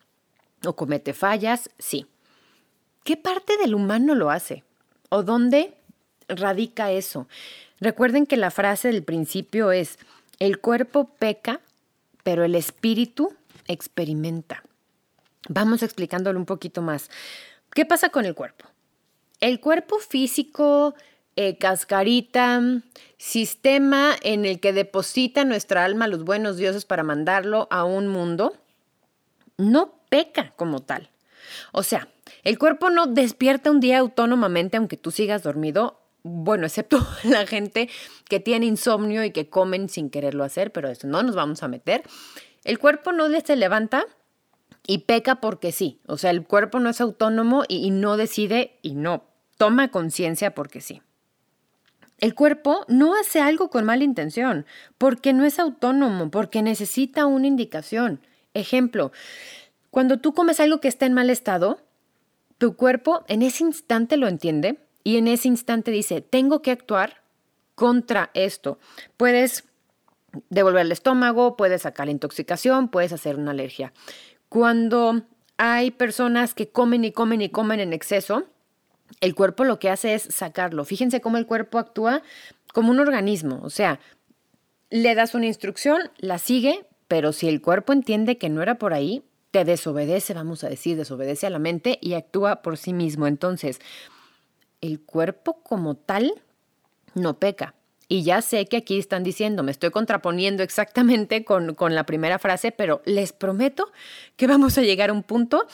o 0.62 0.76
comete 0.76 1.14
fallas, 1.14 1.70
sí. 1.78 2.04
¿Qué 3.04 3.16
parte 3.16 3.56
del 3.56 3.74
humano 3.74 4.14
lo 4.14 4.30
hace? 4.30 4.62
¿O 5.08 5.22
dónde 5.22 5.72
radica 6.28 6.92
eso? 6.92 7.28
Recuerden 7.80 8.26
que 8.26 8.36
la 8.36 8.50
frase 8.50 8.88
del 8.88 9.04
principio 9.04 9.72
es, 9.72 9.98
el 10.38 10.58
cuerpo 10.58 11.08
peca, 11.18 11.62
pero 12.24 12.44
el 12.44 12.54
espíritu 12.54 13.37
experimenta. 13.68 14.64
Vamos 15.48 15.82
explicándolo 15.82 16.38
un 16.38 16.46
poquito 16.46 16.82
más. 16.82 17.10
¿Qué 17.72 17.84
pasa 17.84 18.08
con 18.08 18.24
el 18.26 18.34
cuerpo? 18.34 18.66
El 19.40 19.60
cuerpo 19.60 19.98
físico, 19.98 20.94
eh, 21.36 21.56
cascarita, 21.58 22.60
sistema 23.16 24.16
en 24.22 24.44
el 24.44 24.58
que 24.58 24.72
deposita 24.72 25.44
nuestra 25.44 25.84
alma 25.84 26.08
los 26.08 26.24
buenos 26.24 26.56
dioses 26.56 26.84
para 26.84 27.04
mandarlo 27.04 27.68
a 27.70 27.84
un 27.84 28.08
mundo, 28.08 28.56
no 29.56 29.94
peca 30.08 30.52
como 30.56 30.80
tal. 30.80 31.10
O 31.72 31.82
sea, 31.82 32.08
el 32.42 32.58
cuerpo 32.58 32.90
no 32.90 33.06
despierta 33.06 33.70
un 33.70 33.80
día 33.80 33.98
autónomamente 33.98 34.76
aunque 34.76 34.96
tú 34.96 35.10
sigas 35.10 35.42
dormido. 35.42 36.00
Bueno, 36.22 36.66
excepto 36.66 37.06
la 37.24 37.46
gente 37.46 37.88
que 38.28 38.40
tiene 38.40 38.66
insomnio 38.66 39.24
y 39.24 39.30
que 39.30 39.48
comen 39.48 39.88
sin 39.88 40.10
quererlo 40.10 40.44
hacer, 40.44 40.72
pero 40.72 40.88
eso 40.88 41.06
no 41.06 41.22
nos 41.22 41.34
vamos 41.34 41.62
a 41.62 41.68
meter. 41.68 42.02
El 42.68 42.78
cuerpo 42.78 43.12
no 43.12 43.28
se 43.40 43.56
levanta 43.56 44.04
y 44.86 44.98
peca 44.98 45.36
porque 45.36 45.72
sí. 45.72 46.02
O 46.06 46.18
sea, 46.18 46.30
el 46.30 46.44
cuerpo 46.44 46.80
no 46.80 46.90
es 46.90 47.00
autónomo 47.00 47.64
y, 47.66 47.90
no 47.90 48.18
decide 48.18 48.78
y 48.82 48.92
no 48.94 49.24
toma 49.56 49.88
conciencia 49.88 50.54
porque 50.54 50.82
sí. 50.82 51.00
El 52.18 52.34
cuerpo 52.34 52.84
no 52.86 53.14
hace 53.14 53.40
algo 53.40 53.70
con 53.70 53.86
mala 53.86 54.04
intención, 54.04 54.66
porque 54.98 55.32
no 55.32 55.46
es 55.46 55.58
autónomo, 55.58 56.30
porque 56.30 56.60
necesita 56.60 57.24
una 57.24 57.46
indicación. 57.46 58.20
Ejemplo, 58.52 59.12
cuando 59.88 60.18
tú 60.18 60.34
comes 60.34 60.60
algo 60.60 60.78
que 60.78 60.88
está 60.88 61.06
en 61.06 61.14
mal 61.14 61.30
estado, 61.30 61.80
tu 62.58 62.76
cuerpo 62.76 63.24
en 63.28 63.40
ese 63.40 63.64
instante 63.64 64.18
lo 64.18 64.28
entiende 64.28 64.78
y 65.04 65.16
en 65.16 65.26
ese 65.26 65.48
instante 65.48 65.90
dice, 65.90 66.20
tengo 66.20 66.60
que 66.60 66.72
actuar 66.72 67.22
contra 67.74 68.30
esto. 68.34 68.78
Puedes 69.16 69.64
devolver 70.50 70.82
el 70.82 70.92
estómago, 70.92 71.56
puedes 71.56 71.82
sacar 71.82 72.06
la 72.06 72.12
intoxicación, 72.12 72.88
puedes 72.88 73.12
hacer 73.12 73.36
una 73.36 73.52
alergia. 73.52 73.92
Cuando 74.48 75.22
hay 75.56 75.90
personas 75.90 76.54
que 76.54 76.68
comen 76.68 77.04
y 77.04 77.12
comen 77.12 77.42
y 77.42 77.48
comen 77.48 77.80
en 77.80 77.92
exceso, 77.92 78.44
el 79.20 79.34
cuerpo 79.34 79.64
lo 79.64 79.78
que 79.78 79.90
hace 79.90 80.14
es 80.14 80.22
sacarlo. 80.22 80.84
Fíjense 80.84 81.20
cómo 81.20 81.38
el 81.38 81.46
cuerpo 81.46 81.78
actúa 81.78 82.22
como 82.72 82.90
un 82.90 83.00
organismo, 83.00 83.60
o 83.62 83.70
sea, 83.70 83.98
le 84.90 85.14
das 85.14 85.34
una 85.34 85.46
instrucción, 85.46 86.10
la 86.18 86.38
sigue, 86.38 86.86
pero 87.08 87.32
si 87.32 87.48
el 87.48 87.60
cuerpo 87.60 87.92
entiende 87.92 88.38
que 88.38 88.48
no 88.48 88.62
era 88.62 88.78
por 88.78 88.92
ahí, 88.92 89.22
te 89.50 89.64
desobedece, 89.64 90.34
vamos 90.34 90.64
a 90.64 90.68
decir, 90.68 90.96
desobedece 90.96 91.46
a 91.46 91.50
la 91.50 91.58
mente 91.58 91.98
y 92.00 92.14
actúa 92.14 92.62
por 92.62 92.76
sí 92.76 92.92
mismo. 92.92 93.26
Entonces, 93.26 93.80
el 94.80 95.00
cuerpo 95.00 95.62
como 95.62 95.96
tal 95.96 96.32
no 97.14 97.38
peca. 97.38 97.74
Y 98.08 98.22
ya 98.22 98.40
sé 98.40 98.66
que 98.66 98.78
aquí 98.78 98.98
están 98.98 99.22
diciendo, 99.22 99.62
me 99.62 99.70
estoy 99.70 99.90
contraponiendo 99.90 100.62
exactamente 100.62 101.44
con, 101.44 101.74
con, 101.74 101.94
la 101.94 102.04
primera 102.04 102.38
frase, 102.38 102.72
pero 102.72 103.02
les 103.04 103.32
prometo 103.32 103.92
que 104.36 104.46
vamos 104.46 104.78
a 104.78 104.82
llegar 104.82 105.10
a 105.10 105.12
un 105.12 105.22
punto 105.22 105.66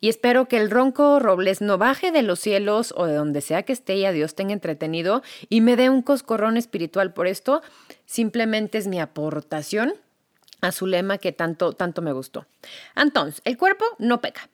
y 0.00 0.08
espero 0.08 0.46
que 0.46 0.58
el 0.58 0.70
ronco 0.70 1.18
Robles 1.18 1.60
no 1.60 1.76
baje 1.76 2.12
de 2.12 2.22
los 2.22 2.38
cielos 2.38 2.94
o 2.96 3.06
de 3.06 3.14
donde 3.14 3.40
sea 3.40 3.64
que 3.64 3.72
esté 3.72 3.96
y 3.96 4.04
a 4.04 4.12
Dios 4.12 4.34
tenga 4.34 4.52
entretenido 4.52 5.22
y 5.48 5.60
me 5.60 5.76
dé 5.76 5.90
un 5.90 6.02
coscorrón 6.02 6.56
espiritual 6.56 7.12
por 7.12 7.26
esto. 7.26 7.62
Simplemente 8.06 8.78
es 8.78 8.86
mi 8.86 9.00
aportación 9.00 9.94
a 10.60 10.70
su 10.72 10.86
lema 10.86 11.18
que 11.18 11.32
tanto, 11.32 11.72
tanto 11.72 12.00
me 12.02 12.12
gustó. 12.12 12.46
Entonces, 12.94 13.42
el 13.44 13.58
cuerpo 13.58 13.84
no 13.98 14.20
peca, 14.20 14.48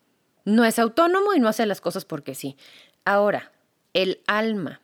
no 0.45 0.65
es 0.65 0.79
autónomo 0.79 1.35
y 1.35 1.41
no 1.41 1.49
hace 1.49 1.67
las 1.67 1.81
cosas 1.83 2.07
porque 2.07 2.35
sí. 2.35 2.57
Ahora, 3.05 3.53
el 3.93 4.21
alma 4.27 4.81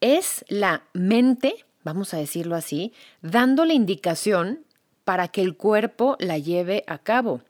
es 0.00 0.44
la 0.48 0.82
mente, 0.92 1.64
vamos 1.84 2.14
a 2.14 2.18
decirlo 2.18 2.56
así, 2.56 2.92
dándole 3.22 3.74
indicación 3.74 4.64
para 5.04 5.28
que 5.28 5.42
el 5.42 5.56
cuerpo 5.56 6.16
la 6.18 6.38
lleve 6.38 6.84
a 6.86 6.98
cabo. 6.98 7.42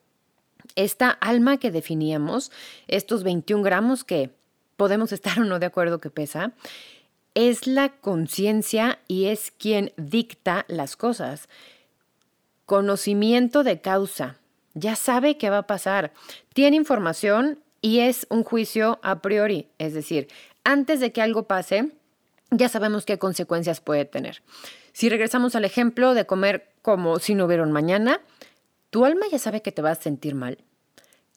Esta 0.76 1.10
alma 1.10 1.58
que 1.58 1.70
definíamos, 1.70 2.50
estos 2.88 3.22
21 3.22 3.62
gramos 3.62 4.04
que 4.04 4.30
podemos 4.76 5.12
estar 5.12 5.38
o 5.38 5.44
no 5.44 5.58
de 5.58 5.66
acuerdo 5.66 5.98
que 5.98 6.10
pesa, 6.10 6.52
es 7.34 7.66
la 7.66 7.90
conciencia 7.90 8.98
y 9.06 9.26
es 9.26 9.52
quien 9.52 9.92
dicta 9.96 10.64
las 10.68 10.96
cosas. 10.96 11.48
Conocimiento 12.66 13.62
de 13.62 13.80
causa. 13.80 14.36
Ya 14.74 14.96
sabe 14.96 15.36
qué 15.36 15.50
va 15.50 15.58
a 15.58 15.66
pasar. 15.66 16.12
Tiene 16.54 16.76
información 16.76 17.58
y 17.82 18.00
es 18.00 18.26
un 18.30 18.44
juicio 18.44 18.98
a 19.02 19.22
priori, 19.22 19.68
es 19.78 19.94
decir, 19.94 20.28
antes 20.64 21.00
de 21.00 21.12
que 21.12 21.22
algo 21.22 21.44
pase, 21.44 21.92
ya 22.50 22.68
sabemos 22.68 23.04
qué 23.04 23.18
consecuencias 23.18 23.80
puede 23.80 24.04
tener. 24.04 24.42
Si 24.92 25.08
regresamos 25.08 25.54
al 25.54 25.64
ejemplo 25.64 26.14
de 26.14 26.26
comer 26.26 26.72
como 26.82 27.18
si 27.18 27.34
no 27.34 27.46
hubiera 27.46 27.62
un 27.62 27.72
mañana, 27.72 28.20
tu 28.90 29.04
alma 29.04 29.26
ya 29.30 29.38
sabe 29.38 29.62
que 29.62 29.72
te 29.72 29.82
vas 29.82 29.98
a 29.98 30.02
sentir 30.02 30.34
mal. 30.34 30.58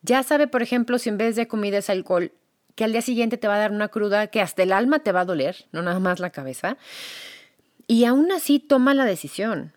Ya 0.01 0.23
sabe, 0.23 0.47
por 0.47 0.61
ejemplo, 0.61 0.97
si 0.99 1.09
en 1.09 1.17
vez 1.17 1.35
de 1.35 1.47
comida 1.47 1.77
es 1.77 1.89
alcohol, 1.89 2.31
que 2.75 2.83
al 2.83 2.91
día 2.91 3.01
siguiente 3.01 3.37
te 3.37 3.47
va 3.47 3.55
a 3.55 3.59
dar 3.59 3.71
una 3.71 3.89
cruda 3.89 4.27
que 4.27 4.41
hasta 4.41 4.63
el 4.63 4.71
alma 4.71 4.99
te 4.99 5.11
va 5.11 5.21
a 5.21 5.25
doler, 5.25 5.65
no 5.71 5.81
nada 5.81 5.99
más 5.99 6.19
la 6.19 6.31
cabeza. 6.31 6.77
Y 7.87 8.05
aún 8.05 8.31
así 8.31 8.59
toma 8.59 8.93
la 8.93 9.05
decisión. 9.05 9.73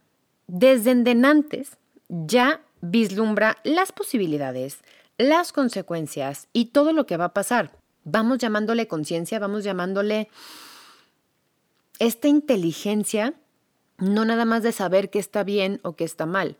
Desde 0.46 0.92
endenantes 0.92 1.76
ya 2.08 2.60
vislumbra 2.80 3.58
las 3.64 3.92
posibilidades, 3.92 4.78
las 5.18 5.52
consecuencias 5.52 6.48
y 6.52 6.66
todo 6.66 6.92
lo 6.92 7.06
que 7.06 7.16
va 7.16 7.26
a 7.26 7.34
pasar. 7.34 7.72
Vamos 8.04 8.38
llamándole 8.38 8.86
conciencia, 8.86 9.38
vamos 9.38 9.64
llamándole 9.64 10.28
esta 11.98 12.28
inteligencia, 12.28 13.34
no 13.98 14.24
nada 14.24 14.44
más 14.44 14.62
de 14.62 14.72
saber 14.72 15.10
qué 15.10 15.18
está 15.18 15.44
bien 15.44 15.80
o 15.82 15.96
qué 15.96 16.04
está 16.04 16.26
mal, 16.26 16.56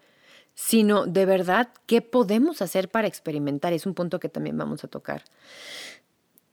sino 0.54 1.06
de 1.06 1.26
verdad 1.26 1.68
qué 1.86 2.00
podemos 2.00 2.62
hacer 2.62 2.88
para 2.88 3.08
experimentar. 3.08 3.72
Es 3.72 3.86
un 3.86 3.94
punto 3.94 4.18
que 4.18 4.28
también 4.28 4.56
vamos 4.56 4.82
a 4.84 4.88
tocar. 4.88 5.22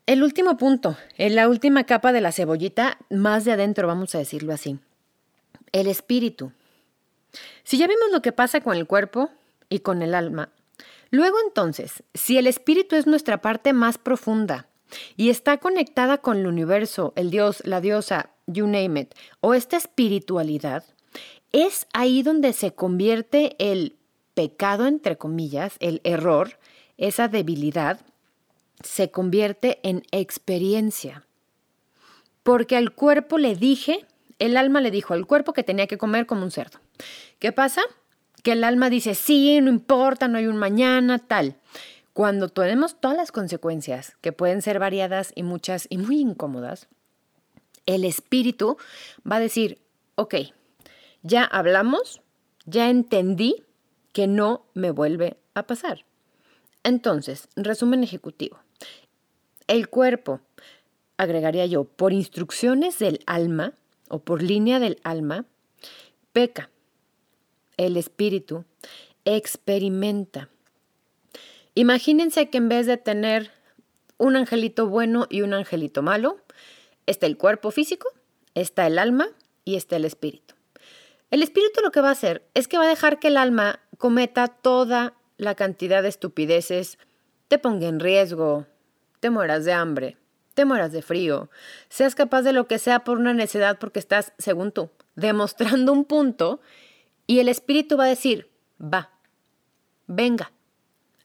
El 0.06 0.22
último 0.22 0.58
punto, 0.58 0.96
en 1.16 1.34
la 1.34 1.48
última 1.48 1.84
capa 1.84 2.12
de 2.12 2.20
la 2.20 2.30
cebollita, 2.30 2.98
más 3.08 3.46
de 3.46 3.52
adentro, 3.52 3.88
vamos 3.88 4.14
a 4.14 4.18
decirlo 4.18 4.52
así. 4.52 4.78
El 5.72 5.86
espíritu. 5.86 6.52
Si 7.62 7.78
ya 7.78 7.86
vimos 7.86 8.10
lo 8.12 8.20
que 8.20 8.32
pasa 8.32 8.60
con 8.60 8.76
el 8.76 8.86
cuerpo 8.86 9.30
y 9.70 9.78
con 9.78 10.02
el 10.02 10.14
alma, 10.14 10.50
luego 11.10 11.38
entonces, 11.46 12.02
si 12.12 12.36
el 12.36 12.46
espíritu 12.46 12.96
es 12.96 13.06
nuestra 13.06 13.40
parte 13.40 13.72
más 13.72 13.96
profunda 13.96 14.66
y 15.16 15.30
está 15.30 15.56
conectada 15.56 16.18
con 16.18 16.36
el 16.36 16.46
universo, 16.46 17.14
el 17.16 17.30
dios, 17.30 17.62
la 17.64 17.80
diosa, 17.80 18.33
you 18.46 18.66
name 18.66 19.00
it, 19.00 19.14
o 19.40 19.54
esta 19.54 19.76
espiritualidad, 19.76 20.84
es 21.52 21.86
ahí 21.92 22.22
donde 22.22 22.52
se 22.52 22.74
convierte 22.74 23.54
el 23.58 23.96
pecado, 24.34 24.86
entre 24.86 25.16
comillas, 25.16 25.76
el 25.78 26.00
error, 26.04 26.58
esa 26.96 27.28
debilidad, 27.28 28.00
se 28.82 29.10
convierte 29.10 29.78
en 29.82 30.02
experiencia. 30.10 31.26
Porque 32.42 32.76
al 32.76 32.92
cuerpo 32.92 33.38
le 33.38 33.54
dije, 33.54 34.04
el 34.38 34.56
alma 34.56 34.80
le 34.80 34.90
dijo 34.90 35.14
al 35.14 35.26
cuerpo 35.26 35.52
que 35.52 35.62
tenía 35.62 35.86
que 35.86 35.98
comer 35.98 36.26
como 36.26 36.42
un 36.42 36.50
cerdo. 36.50 36.80
¿Qué 37.38 37.52
pasa? 37.52 37.82
Que 38.42 38.52
el 38.52 38.64
alma 38.64 38.90
dice, 38.90 39.14
sí, 39.14 39.60
no 39.60 39.70
importa, 39.70 40.28
no 40.28 40.38
hay 40.38 40.46
un 40.46 40.56
mañana, 40.56 41.18
tal. 41.18 41.56
Cuando 42.12 42.48
tenemos 42.48 43.00
todas 43.00 43.16
las 43.16 43.32
consecuencias, 43.32 44.16
que 44.20 44.32
pueden 44.32 44.60
ser 44.60 44.78
variadas 44.78 45.32
y 45.34 45.42
muchas 45.42 45.86
y 45.88 45.98
muy 45.98 46.20
incómodas, 46.20 46.88
el 47.86 48.04
espíritu 48.04 48.76
va 49.30 49.36
a 49.36 49.40
decir, 49.40 49.78
ok, 50.16 50.34
ya 51.22 51.44
hablamos, 51.44 52.20
ya 52.66 52.90
entendí 52.90 53.64
que 54.12 54.26
no 54.26 54.66
me 54.74 54.90
vuelve 54.90 55.36
a 55.54 55.66
pasar. 55.66 56.04
Entonces, 56.82 57.48
resumen 57.56 58.04
ejecutivo. 58.04 58.58
El 59.66 59.88
cuerpo, 59.88 60.40
agregaría 61.16 61.66
yo, 61.66 61.84
por 61.84 62.12
instrucciones 62.12 62.98
del 62.98 63.20
alma 63.26 63.72
o 64.08 64.18
por 64.18 64.42
línea 64.42 64.78
del 64.78 65.00
alma, 65.02 65.46
peca. 66.32 66.70
El 67.76 67.96
espíritu 67.96 68.64
experimenta. 69.24 70.48
Imagínense 71.74 72.50
que 72.50 72.58
en 72.58 72.68
vez 72.68 72.86
de 72.86 72.98
tener 72.98 73.50
un 74.18 74.36
angelito 74.36 74.86
bueno 74.86 75.26
y 75.30 75.42
un 75.42 75.54
angelito 75.54 76.02
malo, 76.02 76.43
está 77.06 77.26
el 77.26 77.36
cuerpo 77.36 77.70
físico, 77.70 78.08
está 78.54 78.86
el 78.86 78.98
alma 78.98 79.28
y 79.64 79.76
está 79.76 79.96
el 79.96 80.04
espíritu. 80.04 80.54
El 81.30 81.42
espíritu 81.42 81.80
lo 81.80 81.90
que 81.90 82.00
va 82.00 82.10
a 82.10 82.12
hacer 82.12 82.48
es 82.54 82.68
que 82.68 82.78
va 82.78 82.84
a 82.84 82.88
dejar 82.88 83.18
que 83.18 83.28
el 83.28 83.36
alma 83.36 83.80
cometa 83.98 84.48
toda 84.48 85.14
la 85.36 85.54
cantidad 85.54 86.02
de 86.02 86.08
estupideces, 86.08 86.98
te 87.48 87.58
ponga 87.58 87.88
en 87.88 88.00
riesgo, 88.00 88.66
te 89.20 89.30
mueras 89.30 89.64
de 89.64 89.72
hambre, 89.72 90.16
te 90.54 90.64
mueras 90.64 90.92
de 90.92 91.02
frío, 91.02 91.50
seas 91.88 92.14
capaz 92.14 92.42
de 92.42 92.52
lo 92.52 92.66
que 92.68 92.78
sea 92.78 93.04
por 93.04 93.18
una 93.18 93.34
necedad 93.34 93.78
porque 93.78 93.98
estás, 93.98 94.32
según 94.38 94.70
tú, 94.70 94.90
demostrando 95.16 95.92
un 95.92 96.04
punto 96.04 96.60
y 97.26 97.40
el 97.40 97.48
espíritu 97.48 97.96
va 97.96 98.04
a 98.04 98.08
decir, 98.08 98.50
va, 98.80 99.10
venga, 100.06 100.52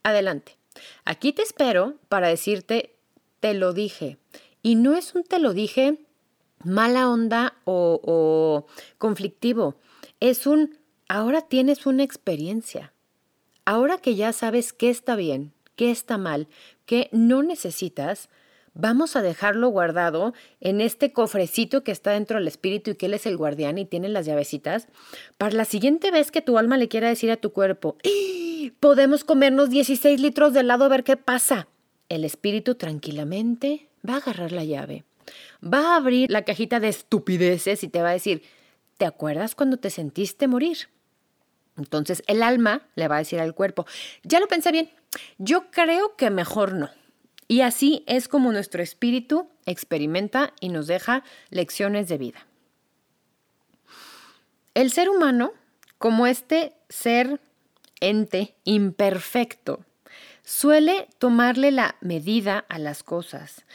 adelante. 0.04 0.58
Aquí 1.06 1.34
te 1.34 1.42
espero 1.42 1.96
para 2.08 2.28
decirte, 2.28 2.96
te 3.39 3.54
lo 3.54 3.74
dije. 3.74 4.18
Y 4.62 4.76
no 4.76 4.95
es 4.95 5.15
un 5.15 5.24
te 5.24 5.39
lo 5.39 5.54
dije 5.54 6.00
mala 6.63 7.10
onda 7.10 7.56
o, 7.65 8.65
conflictivo, 8.98 9.76
es 10.19 10.45
un, 10.48 10.78
ahora 11.08 11.41
tienes 11.41 11.86
una 11.86 12.04
experiencia. 12.04 12.93
Ahora 13.65 13.98
que 13.98 14.15
ya 14.15 14.34
sabes 14.34 14.74
qué 14.74 14.89
está 14.89 15.15
bien, 15.15 15.54
qué 15.76 15.91
está 15.91 16.17
mal, 16.17 16.48
qué 16.86 17.10
no 17.12 17.43
necesitas, 17.43 18.30
vamos 18.74 19.15
a 19.15 19.22
dejarlo 19.22 19.69
guardado 19.69 20.34
en 20.60 20.82
este 20.82 21.13
cofrecito 21.13 21.84
que 21.84 21.91
está 21.91 22.12
dentro 22.12 22.38
del 22.38 22.48
espíritu 22.48 22.91
y 22.91 22.95
que 22.95 23.06
él 23.06 23.13
es 23.13 23.26
el 23.26 23.38
guardián 23.38 23.78
y 23.78 23.86
tiene 23.86 24.10
las 24.10 24.26
llavecitas, 24.26 24.88
para 25.38 25.56
la 25.56 25.65
siguiente 25.65 26.12
vez 26.12 26.32
que 26.32 26.41
tu 26.41 26.58
alma 26.58 26.78
le 26.78 26.88
quiera 26.88 27.10
decir 27.10 27.32
a 27.32 27.38
tu 27.38 27.52
cuerpo, 27.52 27.95
¡Ah! 28.04 28.72
podemos 28.80 29.24
comernos 29.24 29.69
16 29.69 30.19
litros 30.19 30.54
de 30.54 30.62
helado 30.62 30.86
a 30.86 30.89
ver 30.89 31.04
qué 31.04 31.15
pasa. 31.15 31.67
El 32.10 32.26
espíritu 32.26 32.74
tranquilamente 32.76 33.88
va 34.08 34.16
a 34.16 34.18
agarrar 34.18 34.52
la 34.52 34.64
llave, 34.64 35.04
va 35.64 35.94
a 35.94 35.96
abrir 35.98 36.30
la 36.30 36.44
cajita 36.44 36.80
de 36.80 36.90
estupideces 36.90 37.84
y 37.84 37.88
te 37.88 38.02
va 38.02 38.10
a 38.10 38.14
decir, 38.14 38.44
¿te 38.98 39.06
acuerdas 39.06 39.56
cuando 39.56 39.78
te 39.78 39.90
sentiste 39.90 40.48
morir? 40.48 40.90
Entonces 41.78 42.24
el 42.28 42.44
alma 42.44 42.88
le 42.96 43.08
va 43.08 43.16
a 43.16 43.20
decir 43.20 43.40
al 43.40 43.56
cuerpo, 43.56 43.86
ya 44.24 44.40
lo 44.40 44.48
pensé 44.48 44.72
bien, 44.72 44.90
yo 45.38 45.72
creo 45.72 46.16
que 46.16 46.30
mejor 46.30 46.74
no. 46.74 46.90
Y 47.48 47.62
así 47.62 48.04
es 48.06 48.28
como 48.28 48.52
nuestro 48.52 48.84
espíritu 48.84 49.50
experimenta 49.66 50.54
y 50.60 50.70
nos 50.70 50.86
deja 50.86 51.24
lecciones 51.50 52.08
de 52.08 52.18
vida. 52.20 52.46
El 54.76 54.92
ser 54.92 55.10
humano, 55.10 55.54
como 55.98 56.28
este 56.28 56.74
ser 56.90 57.42
ente 58.00 58.56
imperfecto, 58.66 59.84
suele 60.50 61.08
tomarle 61.20 61.70
la 61.70 61.96
medida 62.02 62.66
a 62.70 62.80
las 62.80 63.04
cosas. 63.04 63.66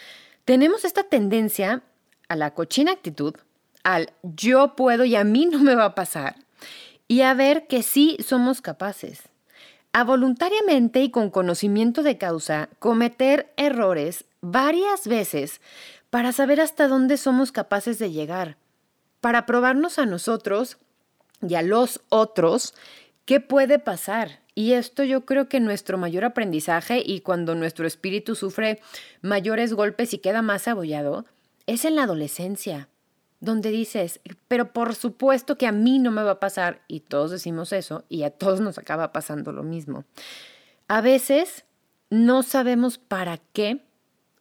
Tenemos 0.45 0.85
esta 0.85 1.05
tendencia 1.05 1.85
a 2.29 2.35
la 2.35 2.53
cochina 2.53 2.91
actitud, 2.91 3.37
al 3.85 4.13
yo 4.25 4.75
puedo 4.75 5.05
y 5.05 5.15
a 5.15 5.23
mí 5.23 5.47
no 5.47 5.61
me 5.61 5.77
va 5.77 5.85
a 5.85 5.95
pasar, 5.95 6.35
y 7.07 7.21
a 7.21 7.33
ver 7.33 7.69
que 7.69 7.85
sí 7.85 8.17
somos 8.27 8.61
capaces. 8.61 9.23
A 9.93 10.03
voluntariamente 10.03 11.01
y 11.01 11.13
con 11.13 11.31
conocimiento 11.31 12.03
de 12.03 12.19
causa, 12.19 12.69
cometer 12.81 13.53
errores 13.57 14.25
varias 14.41 15.07
veces 15.07 15.61
para 16.11 16.33
saber 16.33 16.61
hasta 16.61 16.89
dónde 16.89 17.19
somos 17.19 17.53
capaces 17.53 18.01
de 18.01 18.11
llegar, 18.11 18.57
para 19.21 19.47
probarnos 19.47 20.01
a 20.01 20.07
nosotros 20.07 20.79
y 21.41 21.55
a 21.55 21.63
los 21.63 22.01
otros 22.09 22.75
qué 23.27 23.39
puede 23.39 23.79
pasar. 23.79 24.44
Y 24.55 24.73
esto 24.73 25.03
yo 25.03 25.25
creo 25.25 25.49
que 25.49 25.61
nuestro 25.61 25.99
mayor 25.99 26.25
aprendizaje 26.25 27.03
y 27.05 27.21
cuando 27.21 27.55
nuestro 27.55 27.87
espíritu 27.87 28.37
sufre 28.37 28.81
mayores 29.21 29.73
golpes 29.75 30.15
y 30.15 30.19
queda 30.19 30.43
más 30.43 30.69
abollado, 30.69 31.27
es 31.67 31.85
en 31.85 31.97
la 31.97 32.05
adolescencia 32.05 32.89
donde 33.45 33.71
dices, 33.71 34.21
pero 34.49 34.73
por 34.73 34.95
supuesto 34.95 35.59
que 35.59 35.67
a 35.67 35.73
mí 35.73 35.99
no 35.99 36.11
me 36.11 36.23
va 36.23 36.33
a 36.33 36.41
pasar, 36.41 36.83
y 36.89 37.01
todos 37.01 37.31
decimos 37.31 37.73
eso, 37.73 38.05
y 38.09 38.23
a 38.23 38.31
todos 38.31 38.61
nos 38.61 38.79
acaba 38.79 39.13
pasando 39.13 39.53
lo 39.53 39.63
mismo. 39.63 40.05
A 40.89 41.01
veces 41.01 41.65
no 42.11 42.43
sabemos 42.43 42.99
para 42.99 43.39
qué 43.53 43.85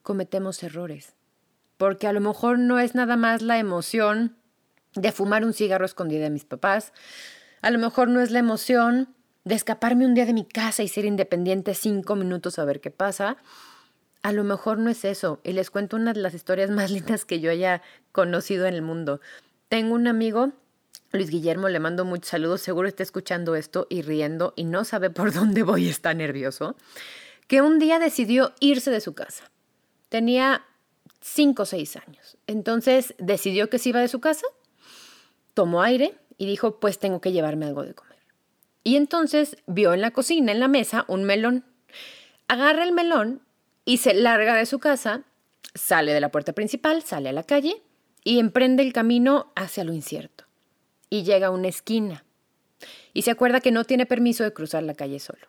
cometemos 0.02 0.64
errores, 0.64 1.16
porque 1.78 2.08
a 2.08 2.14
lo 2.14 2.22
mejor 2.22 2.60
no 2.60 2.80
es 2.80 2.96
nada 2.96 3.18
más 3.18 3.42
la 3.42 3.60
emoción 3.60 4.38
de 4.96 5.12
fumar 5.12 5.44
un 5.44 5.54
cigarro 5.54 5.86
escondido 5.86 6.24
de 6.24 6.30
mis 6.30 6.46
papás, 6.46 6.94
a 7.62 7.72
lo 7.72 7.80
mejor 7.80 8.08
no 8.08 8.22
es 8.22 8.32
la 8.32 8.40
emoción 8.40 9.14
de 9.44 9.56
escaparme 9.56 10.06
un 10.06 10.14
día 10.14 10.26
de 10.26 10.34
mi 10.34 10.46
casa 10.46 10.84
y 10.84 10.88
ser 10.88 11.06
independiente 11.06 11.74
cinco 11.74 12.16
minutos 12.16 12.60
a 12.60 12.66
ver 12.66 12.80
qué 12.80 12.92
pasa, 12.92 13.38
a 14.22 14.32
lo 14.32 14.44
mejor 14.44 14.80
no 14.80 14.90
es 14.90 15.06
eso. 15.06 15.40
Y 15.44 15.52
les 15.52 15.70
cuento 15.70 15.98
una 15.98 16.14
de 16.14 16.22
las 16.22 16.34
historias 16.34 16.70
más 16.72 16.92
lindas 16.92 17.26
que 17.26 17.40
yo 17.40 17.52
haya 17.52 17.82
conocido 18.12 18.66
en 18.66 18.74
el 18.74 18.82
mundo. 18.82 19.20
Tengo 19.70 19.96
un 19.96 20.08
amigo, 20.08 20.52
Luis 21.12 21.30
Guillermo, 21.30 21.70
le 21.70 21.80
mando 21.80 22.06
muchos 22.06 22.30
saludos, 22.30 22.62
seguro 22.62 22.88
está 22.88 23.04
escuchando 23.04 23.56
esto 23.56 23.88
y 23.90 24.02
riendo 24.02 24.54
y 24.56 24.64
no 24.64 24.86
sabe 24.86 25.10
por 25.10 25.34
dónde 25.34 25.64
voy, 25.64 25.90
está 25.90 26.14
nervioso, 26.14 26.76
que 27.48 27.62
un 27.62 27.80
día 27.80 28.00
decidió 28.00 28.54
irse 28.60 28.92
de 28.92 29.02
su 29.02 29.14
casa. 29.14 29.52
Tenía 30.10 30.64
cinco 31.22 31.64
o 31.64 31.66
seis 31.66 31.96
años. 31.96 32.38
Entonces 32.48 33.16
decidió 33.18 33.70
que 33.70 33.80
se 33.80 33.90
iba 33.90 34.00
de 34.00 34.08
su 34.08 34.20
casa, 34.20 34.46
tomó 35.54 35.82
aire 35.82 36.16
y 36.38 36.46
dijo, 36.46 36.80
pues 36.80 37.00
tengo 37.00 37.20
que 37.22 37.32
llevarme 37.32 37.66
algo 37.66 37.84
de 37.84 37.94
comer. 37.94 38.13
Y 38.84 38.96
entonces 38.98 39.58
vio 39.66 39.94
en 39.94 40.02
la 40.02 40.12
cocina, 40.12 40.52
en 40.52 40.60
la 40.60 40.68
mesa, 40.68 41.06
un 41.08 41.24
melón. 41.24 41.66
Agarra 42.48 42.84
el 42.84 42.92
melón 42.92 43.42
y 43.86 43.98
se 43.98 44.14
larga 44.14 44.56
de 44.56 44.66
su 44.66 44.80
casa, 44.80 45.24
sale 45.74 46.14
de 46.14 46.22
la 46.22 46.30
puerta 46.30 46.54
principal, 46.54 47.04
sale 47.04 47.30
a 47.30 47.34
la 47.34 47.44
calle 47.44 47.82
y 48.24 48.40
emprende 48.40 48.84
el 48.84 48.94
camino 48.94 49.52
hacia 49.56 49.84
lo 49.84 49.94
incierto. 49.94 50.46
Y 51.10 51.24
llega 51.24 51.48
a 51.48 51.52
una 51.52 51.68
esquina 51.68 52.26
y 53.14 53.22
se 53.22 53.32
acuerda 53.32 53.62
que 53.62 53.72
no 53.72 53.86
tiene 53.86 54.06
permiso 54.06 54.44
de 54.44 54.54
cruzar 54.54 54.84
la 54.84 54.96
calle 54.96 55.20
solo. 55.20 55.48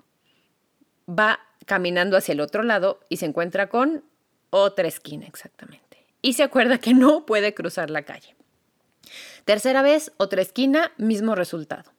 Va 1.09 1.40
caminando 1.66 2.16
hacia 2.16 2.33
el 2.33 2.40
otro 2.40 2.62
lado 2.62 3.01
y 3.09 3.16
se 3.16 3.27
encuentra 3.27 3.68
con 3.68 4.05
otra 4.51 4.87
esquina 4.87 5.27
exactamente. 5.27 6.07
Y 6.23 6.35
se 6.35 6.42
acuerda 6.42 6.79
que 6.79 6.94
no 6.94 7.27
puede 7.27 7.55
cruzar 7.55 7.90
la 7.90 8.03
calle. 8.03 8.37
Tercera 9.44 9.83
vez, 9.83 10.12
otra 10.16 10.42
esquina, 10.42 10.92
mismo 10.97 11.35
resultado. 11.35 11.93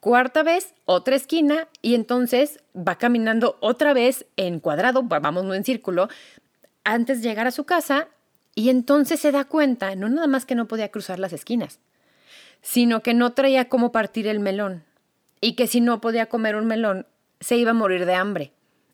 Cuarta 0.00 0.44
vez, 0.44 0.74
otra 0.84 1.16
esquina 1.16 1.68
y 1.82 1.94
entonces 1.94 2.60
va 2.76 2.98
caminando 2.98 3.58
otra 3.60 3.92
vez 3.92 4.26
en 4.36 4.60
cuadrado, 4.60 5.02
vamos 5.02 5.54
en 5.56 5.64
círculo, 5.64 6.08
antes 6.84 7.20
de 7.20 7.28
llegar 7.28 7.48
a 7.48 7.52
su 7.52 7.64
casa 7.64 8.08
y 8.54 8.70
entonces 8.70 9.20
se 9.20 9.32
da 9.32 9.44
cuenta, 9.44 9.94
no 9.96 10.08
nada 10.08 10.28
más 10.28 10.46
que 10.46 10.54
no 10.54 10.68
podía 10.68 10.90
cruzar 10.90 11.18
las 11.18 11.32
esquinas, 11.32 11.80
sino 12.62 13.02
que 13.02 13.12
no 13.12 13.32
traía 13.32 13.68
cómo 13.68 13.90
partir 13.90 14.28
el 14.28 14.38
melón 14.40 14.84
y 15.40 15.54
que 15.54 15.66
si 15.66 15.80
no 15.80 16.00
podía 16.00 16.26
comer 16.26 16.54
un 16.54 16.66
melón 16.66 17.06
se 17.40 17.56
iba 17.56 17.72
a 17.72 17.74
morir 17.74 18.06
de 18.06 18.14
hambre. 18.14 18.52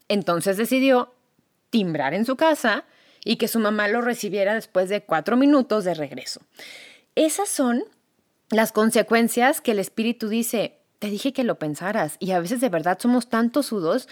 Entonces 0.09 0.57
decidió 0.57 1.15
timbrar 1.71 2.15
en 2.15 2.25
su 2.25 2.37
casa 2.37 2.85
y 3.25 3.37
que 3.37 3.49
su 3.49 3.59
mamá 3.59 3.89
lo 3.89 4.01
recibiera 4.01 4.55
después 4.55 4.89
de 4.89 5.03
cuatro 5.03 5.37
minutos 5.37 5.85
de 5.85 5.95
regreso. 5.95 6.41
Esas 7.15 7.49
son 7.49 7.85
las 8.51 8.73
consecuencias 8.73 9.61
que 9.61 9.73
el 9.73 9.79
espíritu 9.79 10.29
dice, 10.29 10.79
te 11.05 11.11
dije 11.11 11.35
que 11.35 11.45
lo 11.45 11.59
pensaras 11.59 12.17
y 12.19 12.31
a 12.31 12.41
veces 12.41 12.63
de 12.63 12.71
verdad 12.71 12.99
somos 12.99 13.29
tantos 13.29 13.67
sudos, 13.67 14.09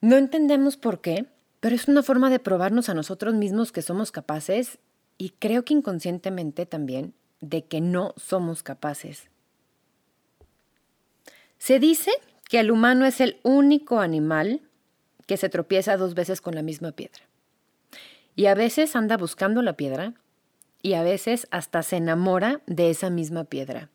no 0.00 0.16
entendemos 0.16 0.76
por 0.76 1.00
qué, 1.00 1.26
pero 1.60 1.76
es 1.76 1.86
una 1.86 2.02
forma 2.02 2.30
de 2.30 2.40
probarnos 2.40 2.88
a 2.88 2.94
nosotros 2.94 3.32
mismos 3.34 3.70
que 3.70 3.80
somos 3.80 4.10
capaces 4.10 4.80
y 5.18 5.30
creo 5.38 5.64
que 5.64 5.72
inconscientemente 5.72 6.66
también 6.66 7.14
de 7.40 7.66
que 7.66 7.80
no 7.80 8.12
somos 8.16 8.64
capaces. 8.64 9.30
Se 11.58 11.78
dice 11.78 12.10
que 12.48 12.58
el 12.58 12.72
humano 12.72 13.06
es 13.06 13.20
el 13.20 13.38
único 13.44 14.00
animal 14.00 14.62
que 15.26 15.36
se 15.36 15.48
tropieza 15.48 15.96
dos 15.96 16.14
veces 16.14 16.40
con 16.40 16.56
la 16.56 16.62
misma 16.62 16.90
piedra. 16.90 17.22
Y 18.34 18.46
a 18.46 18.56
veces 18.56 18.96
anda 18.96 19.16
buscando 19.16 19.62
la 19.62 19.74
piedra 19.76 20.14
y 20.82 20.94
a 20.94 21.04
veces 21.04 21.46
hasta 21.52 21.84
se 21.84 21.98
enamora 21.98 22.62
de 22.66 22.90
esa 22.90 23.10
misma 23.10 23.44
piedra. 23.44 23.90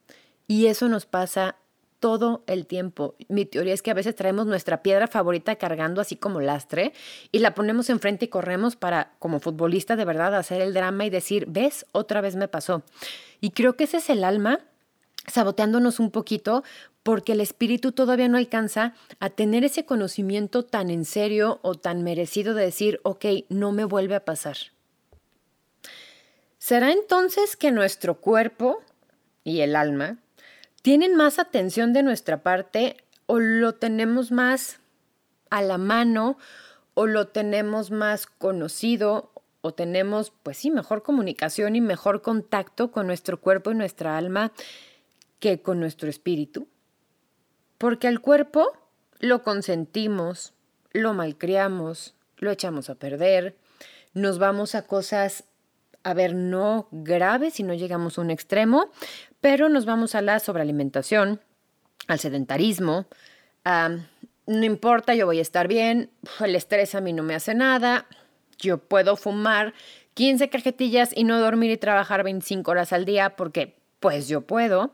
Y 0.48 0.68
eso 0.68 0.88
nos 0.88 1.06
pasa 1.06 1.58
todo 2.00 2.44
el 2.48 2.66
tiempo. 2.66 3.16
Mi 3.28 3.46
teoría 3.46 3.74
es 3.74 3.82
que 3.82 3.92
a 3.92 3.96
veces 3.96 4.16
traemos 4.16 4.46
nuestra 4.46 4.82
piedra 4.82 5.08
favorita 5.08 5.56
cargando 5.56 6.02
así 6.02 6.16
como 6.16 6.42
lastre 6.42 6.94
y 7.32 7.40
la 7.40 7.54
ponemos 7.54 7.90
enfrente 7.90 8.26
y 8.26 8.30
corremos 8.30 8.76
para, 8.76 9.14
como 9.20 9.40
futbolista 9.40 9.96
de 9.96 10.06
verdad, 10.06 10.36
hacer 10.36 10.62
el 10.62 10.74
drama 10.74 11.06
y 11.06 11.10
decir, 11.10 11.46
ves, 11.48 11.86
otra 11.92 12.22
vez 12.22 12.36
me 12.36 12.48
pasó. 12.48 12.84
Y 13.42 13.52
creo 13.52 13.76
que 13.76 13.84
ese 13.84 13.98
es 13.98 14.10
el 14.10 14.24
alma 14.24 14.60
saboteándonos 15.28 16.00
un 16.00 16.12
poquito 16.12 16.64
porque 17.04 17.34
el 17.34 17.42
espíritu 17.42 17.92
todavía 17.92 18.28
no 18.28 18.38
alcanza 18.38 18.94
a 19.20 19.30
tener 19.30 19.64
ese 19.64 19.86
conocimiento 19.86 20.64
tan 20.64 20.90
en 20.90 21.06
serio 21.06 21.60
o 21.62 21.76
tan 21.76 22.04
merecido 22.04 22.54
de 22.54 22.66
decir, 22.66 23.00
ok, 23.04 23.26
no 23.50 23.72
me 23.72 23.86
vuelve 23.86 24.16
a 24.16 24.26
pasar. 24.26 24.58
¿Será 26.58 26.92
entonces 26.92 27.56
que 27.56 27.72
nuestro 27.72 28.16
cuerpo 28.20 28.82
y 29.44 29.62
el 29.62 29.76
alma 29.76 30.18
tienen 30.82 31.16
más 31.16 31.40
atención 31.40 31.94
de 31.94 32.04
nuestra 32.04 32.44
parte 32.44 32.98
o 33.26 33.40
lo 33.40 33.76
tenemos 33.76 34.32
más 34.32 34.80
a 35.50 35.62
la 35.62 35.78
mano 35.78 36.38
o 36.94 37.08
lo 37.08 37.28
tenemos 37.28 37.92
más 37.92 38.26
conocido 38.26 39.32
o 39.62 39.74
tenemos, 39.74 40.32
pues 40.44 40.58
sí, 40.58 40.72
mejor 40.72 41.04
comunicación 41.04 41.76
y 41.76 41.82
mejor 41.82 42.22
contacto 42.22 42.92
con 42.92 43.08
nuestro 43.08 43.40
cuerpo 43.42 43.72
y 43.72 43.76
nuestra 43.76 44.18
alma 44.18 44.52
que 45.40 45.62
con 45.62 45.80
nuestro 45.80 46.10
espíritu? 46.10 46.68
Porque 47.78 48.08
al 48.08 48.22
cuerpo 48.22 48.72
lo 49.20 49.44
consentimos, 49.44 50.54
lo 50.92 51.14
malcriamos, 51.14 52.16
lo 52.38 52.52
echamos 52.52 52.90
a 52.90 52.96
perder, 52.96 53.58
nos 54.14 54.40
vamos 54.40 54.76
a 54.76 54.84
cosas, 54.84 55.44
a 56.04 56.14
ver, 56.14 56.36
no 56.36 56.88
graves 56.92 57.56
si 57.56 57.64
no 57.64 57.74
llegamos 57.74 58.18
a 58.18 58.22
un 58.22 58.32
extremo, 58.32 58.92
pero 59.42 59.70
nos 59.70 59.86
vamos 59.86 60.16
a 60.16 60.22
la 60.22 60.40
sobrealimentación, 60.40 61.42
al 62.08 62.20
sedentarismo, 62.20 63.08
no 63.66 64.66
importa, 64.66 65.14
yo 65.14 65.26
voy 65.26 65.40
a 65.40 65.44
estar 65.44 65.68
bien, 65.68 66.10
el 66.40 66.56
estrés 66.56 66.96
a 66.96 67.02
mí 67.02 67.14
no 67.14 67.24
me 67.24 67.36
hace 67.36 67.54
nada, 67.54 68.08
yo 68.58 68.80
puedo 68.80 69.16
fumar 69.16 69.74
15 70.16 70.50
cajetillas 70.50 71.12
y 71.16 71.24
no 71.24 71.40
dormir 71.40 71.72
y 71.72 71.78
trabajar 71.78 72.24
25 72.24 72.72
horas 72.72 72.92
al 72.92 73.06
día 73.06 73.36
porque 73.36 73.76
pues 74.00 74.28
yo 74.28 74.42
puedo. 74.42 74.92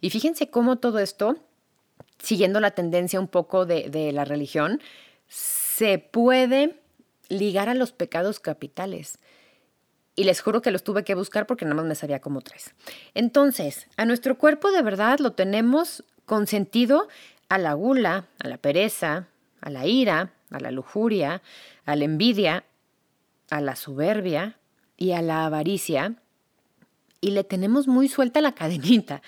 Y 0.00 0.10
fíjense 0.10 0.50
cómo 0.50 0.76
todo 0.76 0.98
esto, 0.98 1.36
siguiendo 2.18 2.60
la 2.60 2.70
tendencia 2.72 3.18
un 3.18 3.28
poco 3.28 3.66
de, 3.66 3.90
de 3.90 4.12
la 4.12 4.24
religión, 4.24 4.80
se 5.28 5.98
puede 5.98 6.76
ligar 7.28 7.68
a 7.68 7.74
los 7.74 7.92
pecados 7.92 8.38
capitales. 8.38 9.18
Y 10.20 10.24
les 10.24 10.40
juro 10.42 10.60
que 10.60 10.70
los 10.70 10.84
tuve 10.84 11.04
que 11.04 11.14
buscar 11.14 11.46
porque 11.46 11.64
nada 11.64 11.76
más 11.76 11.86
me 11.86 11.94
sabía 11.94 12.20
como 12.20 12.40
tres. 12.40 12.74
Entonces, 13.14 13.86
a 13.96 14.04
nuestro 14.04 14.36
cuerpo 14.36 14.70
de 14.70 14.82
verdad 14.82 15.18
lo 15.18 15.32
tenemos 15.32 16.04
consentido 16.26 17.08
a 17.48 17.58
la 17.58 17.72
gula, 17.72 18.26
a 18.38 18.48
la 18.48 18.58
pereza, 18.58 19.28
a 19.60 19.70
la 19.70 19.86
ira, 19.86 20.32
a 20.50 20.60
la 20.60 20.70
lujuria, 20.70 21.42
a 21.86 21.96
la 21.96 22.04
envidia, 22.04 22.64
a 23.50 23.60
la 23.60 23.76
soberbia 23.76 24.58
y 24.96 25.12
a 25.12 25.22
la 25.22 25.46
avaricia. 25.46 26.16
Y 27.20 27.30
le 27.30 27.44
tenemos 27.44 27.88
muy 27.88 28.08
suelta 28.08 28.40
la 28.40 28.52
cadenita 28.52 29.22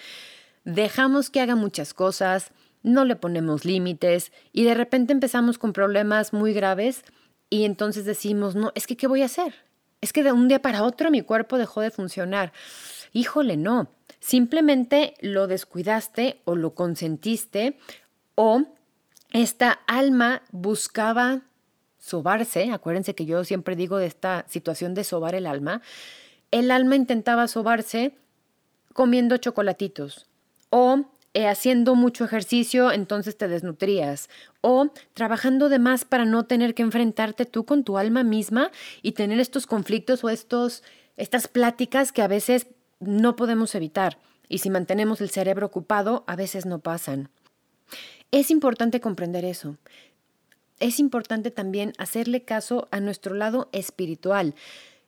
dejamos 0.65 1.31
que 1.31 1.41
haga 1.41 1.57
muchas 1.57 1.95
cosas, 1.95 2.53
no 2.83 3.05
le 3.05 3.17
ponemos 3.17 3.65
límites 3.65 4.33
y 4.53 4.65
de 4.65 4.75
repente 4.75 5.13
empezamos 5.13 5.59
con 5.59 5.73
problemas 5.73 6.33
muy 6.33 6.53
graves 6.53 7.05
y 7.51 7.65
entonces 7.65 8.05
decimos, 8.05 8.55
no, 8.55 8.73
es 8.75 8.87
que 8.87 8.97
¿qué 8.97 9.07
voy 9.07 9.23
a 9.23 9.27
hacer? 9.27 9.55
Es 10.03 10.13
que 10.13 10.23
de 10.23 10.33
un 10.33 10.49
día 10.49 10.61
para 10.61 10.83
otro 10.83 11.11
mi 11.11 11.23
cuerpo 11.23 11.57
dejó 11.57 11.81
de 11.81 11.91
funcionar. 11.91 12.53
Híjole, 13.13 13.57
no. 13.57 13.89
Simplemente 14.21 15.15
lo 15.21 15.47
descuidaste 15.47 16.43
o 16.45 16.55
lo 16.55 16.75
consentiste 16.75 17.79
o 18.35 18.65
esta 19.33 19.73
alma 19.87 20.43
buscaba 20.51 21.41
sobarse. 21.99 22.71
Acuérdense 22.71 23.15
que 23.15 23.25
yo 23.25 23.45
siempre 23.45 23.77
digo 23.77 23.97
de 23.97 24.07
esta 24.07 24.45
situación 24.49 24.93
de 24.93 25.05
sobar 25.05 25.35
el 25.35 25.47
alma. 25.47 25.81
El 26.51 26.71
alma 26.71 26.97
intentaba 26.97 27.49
sobarse 27.49 28.15
comiendo 28.93 29.39
chocolatitos, 29.39 30.27
o 30.69 31.05
eh, 31.35 31.49
haciendo 31.49 31.95
mucho 31.95 32.25
ejercicio, 32.25 32.93
entonces 32.93 33.39
te 33.39 33.49
desnutrías, 33.49 34.29
o 34.61 34.91
trabajando 35.15 35.71
de 35.71 35.79
más 35.79 36.05
para 36.05 36.27
no 36.27 36.45
tener 36.45 36.75
que 36.75 36.83
enfrentarte 36.83 37.47
tú 37.47 37.65
con 37.65 37.85
tu 37.85 37.97
alma 37.97 38.23
misma 38.23 38.71
y 39.01 39.13
tener 39.13 39.41
estos 39.41 39.67
conflictos 39.67 40.25
o 40.25 40.29
estos, 40.29 40.83
estas 41.17 41.49
pláticas 41.49 42.13
que 42.13 42.21
a 42.21 42.29
veces 42.29 42.67
no 43.01 43.35
podemos 43.35 43.75
evitar. 43.75 44.19
Y 44.49 44.59
si 44.59 44.69
mantenemos 44.69 45.23
el 45.23 45.31
cerebro 45.31 45.67
ocupado, 45.67 46.25
a 46.27 46.37
veces 46.37 46.67
no 46.67 46.81
pasan. 46.81 47.31
Es 48.31 48.51
importante 48.51 49.01
comprender 49.01 49.47
eso. 49.47 49.79
Es 50.81 50.99
importante 50.99 51.51
también 51.51 51.95
hacerle 51.97 52.43
caso 52.43 52.89
a 52.91 53.01
nuestro 53.01 53.35
lado 53.35 53.71
espiritual. 53.73 54.55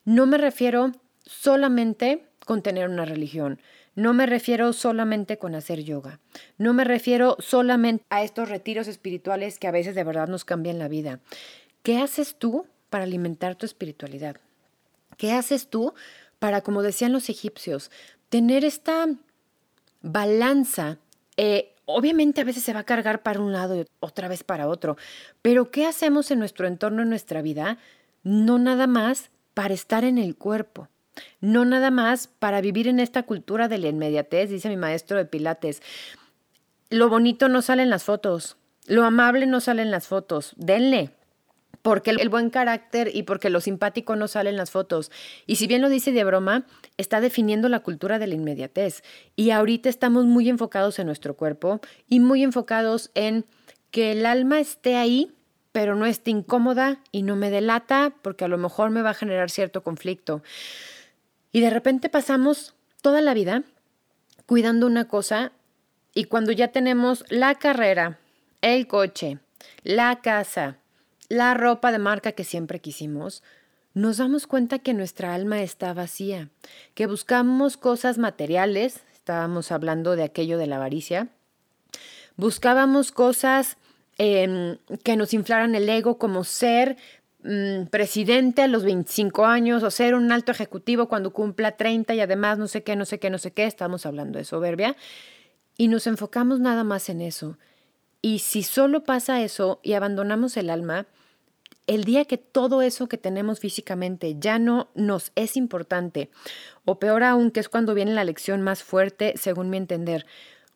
No 0.06 0.24
me 0.24 0.38
refiero 0.38 0.92
solamente 1.26 2.24
con 2.44 2.62
tener 2.62 2.88
una 2.88 3.04
religión. 3.04 3.60
No 3.94 4.12
me 4.12 4.26
refiero 4.26 4.72
solamente 4.72 5.38
con 5.38 5.54
hacer 5.54 5.82
yoga. 5.82 6.20
No 6.58 6.72
me 6.72 6.84
refiero 6.84 7.36
solamente 7.38 8.04
a 8.10 8.22
estos 8.22 8.48
retiros 8.48 8.88
espirituales 8.88 9.58
que 9.58 9.68
a 9.68 9.72
veces 9.72 9.94
de 9.94 10.04
verdad 10.04 10.28
nos 10.28 10.44
cambian 10.44 10.78
la 10.78 10.88
vida. 10.88 11.20
¿Qué 11.82 11.98
haces 11.98 12.36
tú 12.38 12.66
para 12.90 13.04
alimentar 13.04 13.54
tu 13.56 13.66
espiritualidad? 13.66 14.36
¿Qué 15.16 15.32
haces 15.32 15.68
tú 15.68 15.94
para, 16.38 16.62
como 16.62 16.82
decían 16.82 17.12
los 17.12 17.28
egipcios, 17.28 17.90
tener 18.28 18.64
esta 18.64 19.06
balanza? 20.02 20.98
Eh, 21.36 21.74
obviamente 21.86 22.40
a 22.40 22.44
veces 22.44 22.62
se 22.62 22.72
va 22.72 22.80
a 22.80 22.84
cargar 22.84 23.22
para 23.22 23.40
un 23.40 23.52
lado 23.52 23.76
y 23.76 23.86
otra 24.00 24.28
vez 24.28 24.44
para 24.44 24.68
otro, 24.68 24.96
pero 25.42 25.70
¿qué 25.70 25.86
hacemos 25.86 26.30
en 26.30 26.38
nuestro 26.38 26.66
entorno, 26.66 27.02
en 27.02 27.10
nuestra 27.10 27.42
vida? 27.42 27.78
No 28.22 28.58
nada 28.58 28.86
más 28.86 29.30
para 29.54 29.74
estar 29.74 30.04
en 30.04 30.18
el 30.18 30.36
cuerpo. 30.36 30.88
No 31.40 31.64
nada 31.64 31.90
más 31.90 32.26
para 32.26 32.60
vivir 32.60 32.88
en 32.88 33.00
esta 33.00 33.22
cultura 33.22 33.68
de 33.68 33.78
la 33.78 33.88
inmediatez, 33.88 34.50
dice 34.50 34.68
mi 34.68 34.76
maestro 34.76 35.16
de 35.16 35.24
Pilates. 35.24 35.82
Lo 36.90 37.08
bonito 37.08 37.48
no 37.48 37.62
sale 37.62 37.82
en 37.82 37.90
las 37.90 38.04
fotos, 38.04 38.56
lo 38.86 39.04
amable 39.04 39.46
no 39.46 39.60
sale 39.60 39.82
en 39.82 39.90
las 39.90 40.06
fotos. 40.06 40.52
Denle, 40.56 41.10
porque 41.82 42.10
el 42.10 42.28
buen 42.28 42.50
carácter 42.50 43.10
y 43.12 43.24
porque 43.24 43.50
lo 43.50 43.60
simpático 43.60 44.16
no 44.16 44.28
sale 44.28 44.50
en 44.50 44.56
las 44.56 44.70
fotos. 44.70 45.10
Y 45.46 45.56
si 45.56 45.66
bien 45.66 45.82
lo 45.82 45.88
dice 45.88 46.12
de 46.12 46.24
broma, 46.24 46.66
está 46.96 47.20
definiendo 47.20 47.68
la 47.68 47.80
cultura 47.80 48.18
de 48.18 48.26
la 48.26 48.34
inmediatez. 48.34 49.02
Y 49.36 49.50
ahorita 49.50 49.88
estamos 49.88 50.24
muy 50.24 50.48
enfocados 50.48 50.98
en 50.98 51.06
nuestro 51.06 51.34
cuerpo 51.34 51.80
y 52.08 52.20
muy 52.20 52.42
enfocados 52.42 53.10
en 53.14 53.44
que 53.90 54.12
el 54.12 54.26
alma 54.26 54.60
esté 54.60 54.96
ahí 54.96 55.30
pero 55.74 55.96
no 55.96 56.06
esté 56.06 56.30
incómoda 56.30 57.00
y 57.10 57.24
no 57.24 57.34
me 57.34 57.50
delata 57.50 58.12
porque 58.22 58.44
a 58.44 58.48
lo 58.48 58.58
mejor 58.58 58.90
me 58.90 59.02
va 59.02 59.10
a 59.10 59.14
generar 59.14 59.50
cierto 59.50 59.82
conflicto. 59.82 60.40
Y 61.54 61.60
de 61.60 61.70
repente 61.70 62.08
pasamos 62.08 62.74
toda 63.00 63.20
la 63.20 63.32
vida 63.32 63.62
cuidando 64.44 64.88
una 64.88 65.06
cosa 65.06 65.52
y 66.12 66.24
cuando 66.24 66.50
ya 66.50 66.72
tenemos 66.72 67.24
la 67.28 67.54
carrera, 67.54 68.18
el 68.60 68.88
coche, 68.88 69.38
la 69.84 70.20
casa, 70.20 70.78
la 71.28 71.54
ropa 71.54 71.92
de 71.92 72.00
marca 72.00 72.32
que 72.32 72.42
siempre 72.42 72.80
quisimos, 72.80 73.44
nos 73.94 74.16
damos 74.16 74.48
cuenta 74.48 74.80
que 74.80 74.94
nuestra 74.94 75.32
alma 75.32 75.62
está 75.62 75.94
vacía, 75.94 76.48
que 76.94 77.06
buscamos 77.06 77.76
cosas 77.76 78.18
materiales, 78.18 79.04
estábamos 79.12 79.70
hablando 79.70 80.16
de 80.16 80.24
aquello 80.24 80.58
de 80.58 80.66
la 80.66 80.76
avaricia, 80.76 81.28
buscábamos 82.36 83.12
cosas 83.12 83.76
em, 84.18 84.78
que 85.04 85.16
nos 85.16 85.32
inflaran 85.32 85.76
el 85.76 85.88
ego 85.88 86.18
como 86.18 86.42
ser 86.42 86.96
mm, 87.44 87.86
presidente 87.86 88.62
a 88.62 88.68
los 88.68 88.84
25 88.84 89.46
años 89.46 89.82
o 89.82 89.90
ser 89.90 90.14
un 90.14 90.32
alto 90.32 90.50
ejecutivo 90.50 91.08
cuando 91.08 91.32
cumpla 91.32 91.76
30 91.76 92.14
y 92.14 92.20
además 92.20 92.58
no 92.58 92.66
sé 92.66 92.82
qué, 92.82 92.96
no 92.96 93.04
sé 93.04 93.20
qué, 93.20 93.30
no 93.30 93.38
sé 93.38 93.52
qué, 93.52 93.66
estamos 93.66 94.06
hablando 94.06 94.38
de 94.38 94.44
soberbia 94.44 94.96
y 95.76 95.88
nos 95.88 96.06
enfocamos 96.06 96.60
nada 96.60 96.84
más 96.84 97.08
en 97.08 97.20
eso. 97.20 97.58
Y 98.22 98.38
si 98.38 98.62
solo 98.62 99.04
pasa 99.04 99.42
eso 99.42 99.80
y 99.82 99.92
abandonamos 99.92 100.56
el 100.56 100.70
alma, 100.70 101.06
el 101.86 102.04
día 102.04 102.24
que 102.24 102.38
todo 102.38 102.82
eso 102.82 103.08
que 103.08 103.18
tenemos 103.18 103.60
físicamente 103.60 104.36
ya 104.38 104.58
no 104.58 104.88
nos 104.94 105.32
es 105.34 105.56
importante, 105.56 106.30
o 106.84 106.98
peor 106.98 107.22
aún, 107.22 107.50
que 107.50 107.60
es 107.60 107.68
cuando 107.68 107.94
viene 107.94 108.14
la 108.14 108.24
lección 108.24 108.62
más 108.62 108.82
fuerte, 108.82 109.34
según 109.36 109.68
mi 109.68 109.76
entender, 109.76 110.24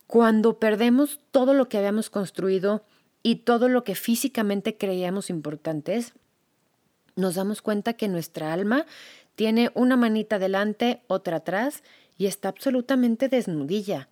cuando 0.07 0.59
perdemos 0.59 1.21
todo 1.31 1.55
lo 1.55 1.69
que 1.69 1.79
habíamos 1.79 2.11
construido 2.11 2.85
y 3.23 3.37
todo 3.37 3.69
lo 3.69 3.85
que 3.85 3.95
físicamente 3.95 4.77
creíamos 4.77 5.31
importantes, 5.31 6.15
nos 7.19 7.35
damos 7.35 7.63
cuenta 7.63 7.95
que 7.95 8.09
nuestra 8.09 8.53
alma 8.53 8.87
tiene 9.35 9.71
una 9.75 9.97
manita 9.97 10.37
adelante, 10.37 11.03
otra 11.07 11.37
atrás, 11.37 11.83
y 12.17 12.27
está 12.27 12.49
absolutamente 12.49 13.29
desnudilla, 13.29 14.09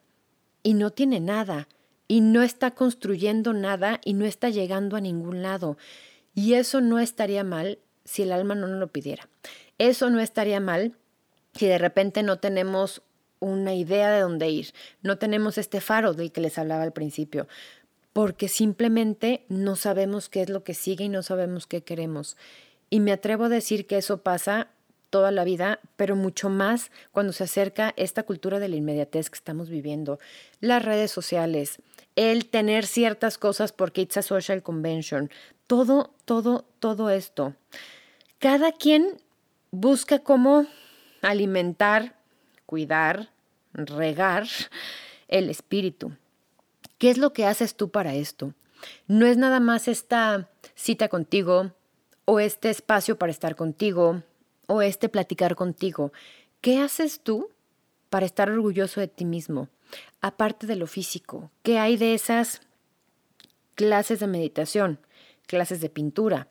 y 0.62 0.74
no 0.74 0.90
tiene 0.90 1.20
nada 1.20 1.68
y 2.08 2.20
no 2.20 2.42
está 2.42 2.72
construyendo 2.72 3.52
nada 3.52 4.00
y 4.04 4.14
no 4.14 4.24
está 4.24 4.48
llegando 4.48 4.96
a 4.96 5.00
ningún 5.00 5.42
lado. 5.42 5.76
Y 6.34 6.54
eso 6.54 6.80
no 6.80 6.98
estaría 6.98 7.44
mal 7.44 7.78
si 8.04 8.22
el 8.22 8.32
alma 8.32 8.54
no 8.54 8.66
nos 8.66 8.78
lo 8.78 8.88
pidiera. 8.88 9.28
Eso 9.78 10.10
no 10.10 10.20
estaría 10.20 10.60
mal 10.60 10.96
si 11.54 11.66
de 11.66 11.78
repente 11.78 12.22
no 12.22 12.38
tenemos 12.38 13.02
una 13.38 13.74
idea 13.74 14.10
de 14.10 14.20
dónde 14.20 14.48
ir, 14.48 14.72
no 15.02 15.18
tenemos 15.18 15.58
este 15.58 15.80
faro 15.80 16.14
del 16.14 16.32
que 16.32 16.40
les 16.40 16.58
hablaba 16.58 16.82
al 16.82 16.92
principio, 16.92 17.48
porque 18.12 18.48
simplemente 18.48 19.44
no 19.48 19.76
sabemos 19.76 20.28
qué 20.28 20.42
es 20.42 20.48
lo 20.48 20.64
que 20.64 20.74
sigue 20.74 21.04
y 21.04 21.08
no 21.08 21.22
sabemos 21.22 21.66
qué 21.66 21.82
queremos. 21.82 22.36
Y 22.90 23.00
me 23.00 23.12
atrevo 23.12 23.44
a 23.44 23.48
decir 23.48 23.86
que 23.86 23.98
eso 23.98 24.18
pasa 24.18 24.68
toda 25.10 25.30
la 25.30 25.44
vida, 25.44 25.80
pero 25.96 26.16
mucho 26.16 26.48
más 26.48 26.90
cuando 27.12 27.32
se 27.32 27.44
acerca 27.44 27.94
esta 27.96 28.24
cultura 28.24 28.58
de 28.58 28.68
la 28.68 28.76
inmediatez 28.76 29.30
que 29.30 29.36
estamos 29.36 29.70
viviendo. 29.70 30.18
Las 30.60 30.84
redes 30.84 31.10
sociales, 31.10 31.80
el 32.16 32.46
tener 32.46 32.86
ciertas 32.86 33.38
cosas 33.38 33.72
porque 33.72 34.02
it's 34.02 34.16
a 34.16 34.22
social 34.22 34.62
convention, 34.62 35.30
todo, 35.66 36.14
todo, 36.24 36.64
todo 36.80 37.10
esto. 37.10 37.54
Cada 38.38 38.72
quien 38.72 39.20
busca 39.70 40.18
cómo 40.18 40.66
alimentar, 41.22 42.16
cuidar, 42.66 43.30
regar 43.72 44.46
el 45.28 45.50
espíritu. 45.50 46.12
¿Qué 46.98 47.10
es 47.10 47.18
lo 47.18 47.32
que 47.32 47.46
haces 47.46 47.74
tú 47.74 47.90
para 47.90 48.14
esto? 48.14 48.54
No 49.06 49.26
es 49.26 49.36
nada 49.36 49.60
más 49.60 49.88
esta 49.88 50.48
cita 50.74 51.08
contigo 51.08 51.72
o 52.26 52.38
este 52.38 52.68
espacio 52.68 53.18
para 53.18 53.32
estar 53.32 53.56
contigo 53.56 54.22
o 54.66 54.82
este 54.82 55.08
platicar 55.08 55.56
contigo. 55.56 56.12
¿Qué 56.60 56.78
haces 56.78 57.20
tú 57.20 57.48
para 58.10 58.26
estar 58.26 58.50
orgulloso 58.50 59.00
de 59.00 59.08
ti 59.08 59.24
mismo? 59.24 59.70
aparte 60.20 60.66
de 60.66 60.76
lo 60.76 60.86
físico? 60.86 61.50
¿Qué 61.62 61.78
hay 61.78 61.96
de 61.96 62.14
esas 62.14 62.62
clases 63.74 64.20
de 64.20 64.26
meditación, 64.26 64.98
clases 65.46 65.80
de 65.80 65.88
pintura, 65.88 66.48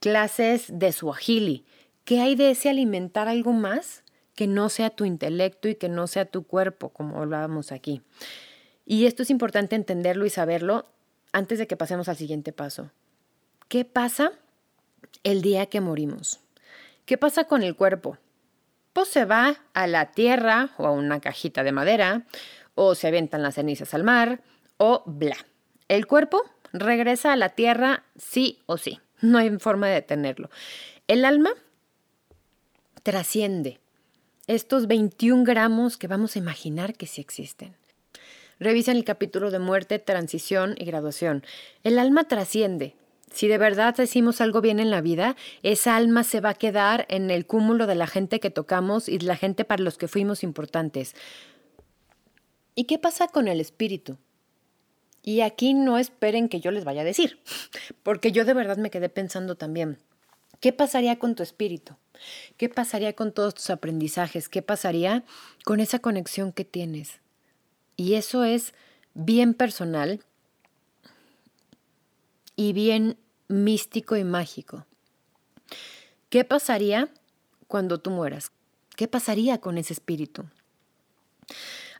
clases 0.00 0.66
de 0.78 0.92
suajili? 0.92 1.64
¿Qué 2.04 2.20
hay 2.20 2.36
de 2.36 2.50
ese 2.50 2.70
alimentar 2.70 3.28
algo 3.28 3.52
más 3.52 4.04
que 4.34 4.46
no 4.46 4.68
sea 4.68 4.90
tu 4.90 5.04
intelecto 5.04 5.68
y 5.68 5.76
que 5.76 5.88
no 5.88 6.06
sea 6.06 6.26
tu 6.26 6.46
cuerpo, 6.46 6.90
como 6.90 7.18
hablábamos 7.18 7.72
aquí? 7.72 8.02
Y 8.84 9.06
esto 9.06 9.22
es 9.22 9.30
importante 9.30 9.74
entenderlo 9.74 10.26
y 10.26 10.30
saberlo 10.30 10.86
antes 11.32 11.58
de 11.58 11.66
que 11.66 11.76
pasemos 11.76 12.08
al 12.08 12.16
siguiente 12.16 12.52
paso. 12.52 12.92
¿Qué 13.68 13.84
pasa 13.84 14.32
el 15.24 15.42
día 15.42 15.66
que 15.66 15.80
morimos? 15.80 16.40
¿Qué 17.04 17.18
pasa 17.18 17.44
con 17.44 17.62
el 17.62 17.76
cuerpo? 17.76 18.18
Pues 18.92 19.08
se 19.08 19.24
va 19.24 19.56
a 19.74 19.86
la 19.86 20.12
tierra 20.12 20.70
o 20.78 20.86
a 20.86 20.90
una 20.90 21.20
cajita 21.20 21.62
de 21.62 21.72
madera 21.72 22.24
o 22.74 22.94
se 22.94 23.08
avientan 23.08 23.42
las 23.42 23.54
cenizas 23.54 23.94
al 23.94 24.04
mar, 24.04 24.40
o 24.76 25.02
bla. 25.06 25.36
El 25.88 26.06
cuerpo 26.06 26.42
regresa 26.72 27.32
a 27.32 27.36
la 27.36 27.50
tierra 27.50 28.04
sí 28.16 28.60
o 28.66 28.76
sí. 28.76 29.00
No 29.20 29.38
hay 29.38 29.50
forma 29.58 29.88
de 29.88 29.94
detenerlo. 29.94 30.50
El 31.08 31.24
alma 31.24 31.50
trasciende 33.02 33.80
estos 34.46 34.86
21 34.86 35.42
gramos 35.42 35.96
que 35.96 36.06
vamos 36.06 36.36
a 36.36 36.38
imaginar 36.38 36.94
que 36.94 37.06
sí 37.06 37.20
existen. 37.20 37.74
Revisen 38.60 38.96
el 38.96 39.04
capítulo 39.04 39.50
de 39.50 39.58
muerte, 39.58 39.98
transición 39.98 40.76
y 40.78 40.84
graduación. 40.84 41.44
El 41.82 41.98
alma 41.98 42.28
trasciende. 42.28 42.94
Si 43.32 43.48
de 43.48 43.58
verdad 43.58 43.94
decimos 43.96 44.40
algo 44.40 44.60
bien 44.60 44.80
en 44.80 44.90
la 44.90 45.00
vida, 45.00 45.36
esa 45.62 45.96
alma 45.96 46.24
se 46.24 46.40
va 46.40 46.50
a 46.50 46.54
quedar 46.54 47.06
en 47.08 47.30
el 47.30 47.46
cúmulo 47.46 47.86
de 47.86 47.94
la 47.94 48.06
gente 48.06 48.40
que 48.40 48.50
tocamos 48.50 49.08
y 49.08 49.18
la 49.18 49.36
gente 49.36 49.64
para 49.64 49.82
los 49.82 49.98
que 49.98 50.08
fuimos 50.08 50.42
importantes. 50.42 51.14
¿Y 52.74 52.84
qué 52.84 52.98
pasa 52.98 53.28
con 53.28 53.48
el 53.48 53.60
espíritu? 53.60 54.16
Y 55.22 55.40
aquí 55.40 55.74
no 55.74 55.98
esperen 55.98 56.48
que 56.48 56.60
yo 56.60 56.70
les 56.70 56.84
vaya 56.84 57.00
a 57.00 57.04
decir, 57.04 57.40
porque 58.02 58.32
yo 58.32 58.44
de 58.44 58.54
verdad 58.54 58.76
me 58.76 58.90
quedé 58.90 59.08
pensando 59.08 59.56
también, 59.56 59.98
¿qué 60.60 60.72
pasaría 60.72 61.18
con 61.18 61.34
tu 61.34 61.42
espíritu? 61.42 61.96
¿Qué 62.56 62.68
pasaría 62.68 63.14
con 63.14 63.32
todos 63.32 63.54
tus 63.54 63.70
aprendizajes? 63.70 64.48
¿Qué 64.48 64.62
pasaría 64.62 65.24
con 65.64 65.80
esa 65.80 65.98
conexión 65.98 66.52
que 66.52 66.64
tienes? 66.64 67.20
Y 67.96 68.14
eso 68.14 68.44
es 68.44 68.72
bien 69.14 69.52
personal 69.54 70.20
y 72.56 72.72
bien 72.72 73.18
místico 73.48 74.16
y 74.16 74.24
mágico. 74.24 74.86
¿Qué 76.30 76.44
pasaría 76.44 77.08
cuando 77.68 77.98
tú 77.98 78.10
mueras? 78.10 78.50
¿Qué 78.96 79.06
pasaría 79.06 79.58
con 79.58 79.78
ese 79.78 79.92
espíritu? 79.92 80.44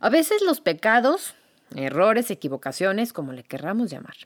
A 0.01 0.09
veces 0.09 0.43
los 0.43 0.61
pecados, 0.61 1.35
errores, 1.75 2.31
equivocaciones, 2.31 3.13
como 3.13 3.33
le 3.33 3.45
querramos 3.45 3.91
llamar, 3.91 4.17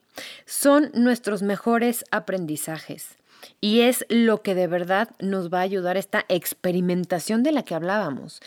son 0.47 0.90
nuestros 0.95 1.43
mejores 1.43 2.05
aprendizajes. 2.11 3.16
Y 3.61 3.81
es 3.81 4.05
lo 4.09 4.43
que 4.43 4.55
de 4.55 4.66
verdad 4.66 5.11
nos 5.19 5.53
va 5.53 5.59
a 5.61 5.62
ayudar 5.62 5.97
esta 5.97 6.25
experimentación 6.29 7.43
de 7.43 7.53
la 7.53 7.62
que 7.62 7.75
hablábamos. 7.75 8.40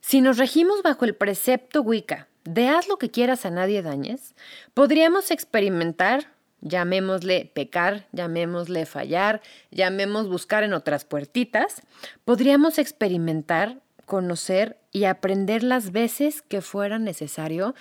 Si 0.00 0.20
nos 0.20 0.38
regimos 0.38 0.82
bajo 0.82 1.04
el 1.04 1.14
precepto 1.14 1.82
Wicca 1.82 2.28
de 2.44 2.68
haz 2.68 2.88
lo 2.88 2.96
que 2.96 3.10
quieras 3.10 3.44
a 3.44 3.50
nadie 3.50 3.82
dañes, 3.82 4.34
podríamos 4.72 5.30
experimentar, 5.30 6.32
llamémosle 6.66 7.50
pecar, 7.54 8.06
llamémosle 8.12 8.86
fallar, 8.86 9.40
llamemos 9.70 10.28
buscar 10.28 10.64
en 10.64 10.72
otras 10.72 11.04
puertitas, 11.04 11.82
podríamos 12.24 12.78
experimentar 12.78 13.80
conocer 14.04 14.78
y 14.92 15.04
aprender 15.04 15.62
las 15.62 15.92
veces 15.92 16.42
que 16.42 16.60
fuera 16.60 16.98
necesario 16.98 17.74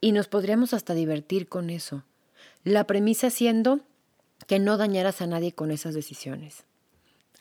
y 0.00 0.12
nos 0.12 0.28
podríamos 0.28 0.74
hasta 0.74 0.94
divertir 0.94 1.48
con 1.48 1.70
eso. 1.70 2.04
La 2.64 2.84
premisa 2.84 3.30
siendo 3.30 3.80
que 4.46 4.58
no 4.58 4.76
dañaras 4.76 5.22
a 5.22 5.26
nadie 5.26 5.52
con 5.52 5.70
esas 5.70 5.94
decisiones. 5.94 6.64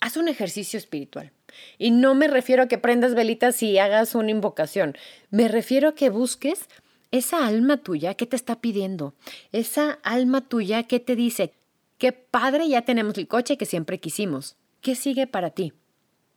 Haz 0.01 0.15
un 0.15 0.27
ejercicio 0.27 0.77
espiritual. 0.77 1.31
Y 1.77 1.91
no 1.91 2.15
me 2.15 2.27
refiero 2.27 2.63
a 2.63 2.67
que 2.67 2.77
prendas 2.77 3.15
velitas 3.15 3.61
y 3.63 3.79
hagas 3.79 4.15
una 4.15 4.31
invocación. 4.31 4.95
Me 5.29 5.47
refiero 5.47 5.89
a 5.89 5.95
que 5.95 6.09
busques 6.09 6.67
esa 7.11 7.45
alma 7.45 7.77
tuya 7.77 8.13
que 8.13 8.25
te 8.25 8.35
está 8.35 8.61
pidiendo. 8.61 9.13
Esa 9.51 9.99
alma 10.03 10.41
tuya 10.41 10.83
que 10.83 10.99
te 10.99 11.15
dice, 11.15 11.53
qué 11.97 12.11
padre 12.11 12.67
ya 12.67 12.83
tenemos 12.83 13.17
el 13.17 13.27
coche 13.27 13.57
que 13.57 13.65
siempre 13.65 13.99
quisimos. 13.99 14.55
¿Qué 14.81 14.95
sigue 14.95 15.27
para 15.27 15.49
ti? 15.49 15.73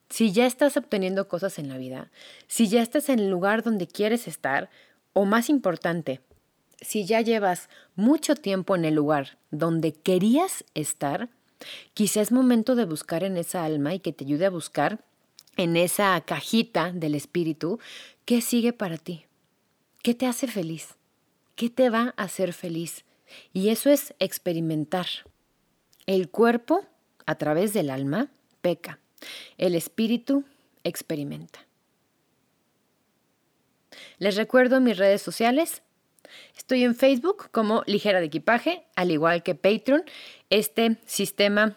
Si 0.08 0.32
ya 0.32 0.46
estás 0.46 0.76
obteniendo 0.76 1.28
cosas 1.28 1.58
en 1.58 1.68
la 1.68 1.78
vida, 1.78 2.10
si 2.46 2.68
ya 2.68 2.82
estás 2.82 3.08
en 3.08 3.18
el 3.18 3.30
lugar 3.30 3.62
donde 3.62 3.86
quieres 3.86 4.28
estar, 4.28 4.68
o 5.14 5.24
más 5.24 5.48
importante, 5.48 6.20
si 6.80 7.04
ya 7.04 7.20
llevas 7.20 7.68
mucho 7.96 8.34
tiempo 8.34 8.74
en 8.76 8.84
el 8.84 8.94
lugar 8.94 9.38
donde 9.50 9.92
querías 9.92 10.64
estar, 10.74 11.28
quizá 11.94 12.20
es 12.20 12.32
momento 12.32 12.74
de 12.74 12.84
buscar 12.84 13.24
en 13.24 13.36
esa 13.36 13.64
alma 13.64 13.94
y 13.94 14.00
que 14.00 14.12
te 14.12 14.24
ayude 14.24 14.46
a 14.46 14.50
buscar 14.50 14.98
en 15.56 15.76
esa 15.76 16.20
cajita 16.22 16.92
del 16.92 17.14
espíritu 17.14 17.78
qué 18.24 18.40
sigue 18.40 18.72
para 18.72 18.96
ti, 18.96 19.26
qué 20.02 20.14
te 20.14 20.26
hace 20.26 20.46
feliz, 20.46 20.96
qué 21.56 21.70
te 21.70 21.90
va 21.90 22.14
a 22.16 22.24
hacer 22.24 22.52
feliz. 22.52 23.04
Y 23.52 23.70
eso 23.70 23.88
es 23.90 24.14
experimentar. 24.18 25.06
El 26.06 26.28
cuerpo, 26.28 26.84
a 27.24 27.36
través 27.36 27.72
del 27.72 27.88
alma, 27.88 28.28
peca. 28.60 28.98
El 29.56 29.74
espíritu 29.74 30.44
experimenta. 30.84 31.66
Les 34.18 34.36
recuerdo 34.36 34.80
mis 34.80 34.98
redes 34.98 35.22
sociales. 35.22 35.82
Estoy 36.56 36.84
en 36.84 36.94
Facebook 36.94 37.50
como 37.50 37.82
Ligera 37.86 38.20
de 38.20 38.26
Equipaje, 38.26 38.84
al 38.96 39.10
igual 39.10 39.42
que 39.42 39.54
Patreon, 39.54 40.04
este 40.50 40.98
sistema 41.06 41.76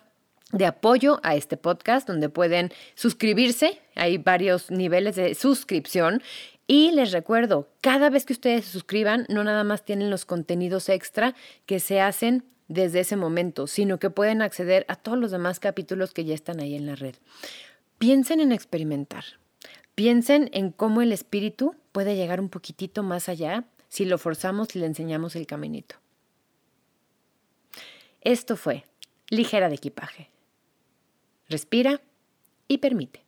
de 0.52 0.66
apoyo 0.66 1.20
a 1.24 1.36
este 1.36 1.58
podcast 1.58 2.08
donde 2.08 2.30
pueden 2.30 2.72
suscribirse. 2.96 3.80
Hay 3.96 4.18
varios 4.18 4.72
niveles 4.72 5.16
de 5.16 5.36
suscripción. 5.36 6.22
Y 6.68 6.92
les 6.92 7.12
recuerdo, 7.12 7.70
cada 7.82 8.10
vez 8.10 8.26
que 8.26 8.34
ustedes 8.34 8.66
se 8.66 8.72
suscriban, 8.72 9.26
no 9.30 9.44
nada 9.44 9.64
más 9.64 9.86
tienen 9.86 10.10
los 10.10 10.26
contenidos 10.26 10.90
extra 10.90 11.36
que 11.66 11.80
se 11.80 12.02
hacen 12.02 12.44
desde 12.68 13.02
ese 13.02 13.16
momento, 13.16 13.68
sino 13.68 14.00
que 14.00 14.10
pueden 14.10 14.42
acceder 14.42 14.86
a 14.88 14.96
todos 14.96 15.18
los 15.18 15.32
demás 15.32 15.60
capítulos 15.60 16.14
que 16.14 16.26
ya 16.26 16.34
están 16.34 16.60
ahí 16.60 16.76
en 16.76 16.88
la 16.88 16.96
red. 16.96 17.16
Piensen 18.00 18.40
en 18.40 18.52
experimentar. 18.52 19.24
Piensen 19.94 20.50
en 20.54 20.72
cómo 20.72 21.02
el 21.02 21.12
espíritu 21.12 21.76
puede 21.92 22.16
llegar 22.16 22.42
un 22.42 22.50
poquitito 22.50 23.04
más 23.04 23.30
allá 23.30 23.66
si 23.88 24.06
lo 24.06 24.18
forzamos 24.18 24.76
y 24.76 24.80
le 24.80 24.88
enseñamos 24.88 25.36
el 25.36 25.48
caminito. 25.48 25.96
Esto 28.22 28.58
fue 28.58 28.84
Ligera 29.30 29.70
de 29.70 29.76
Equipaje. 29.76 30.30
Respira 31.48 32.02
y 32.68 32.80
permite. 32.80 33.25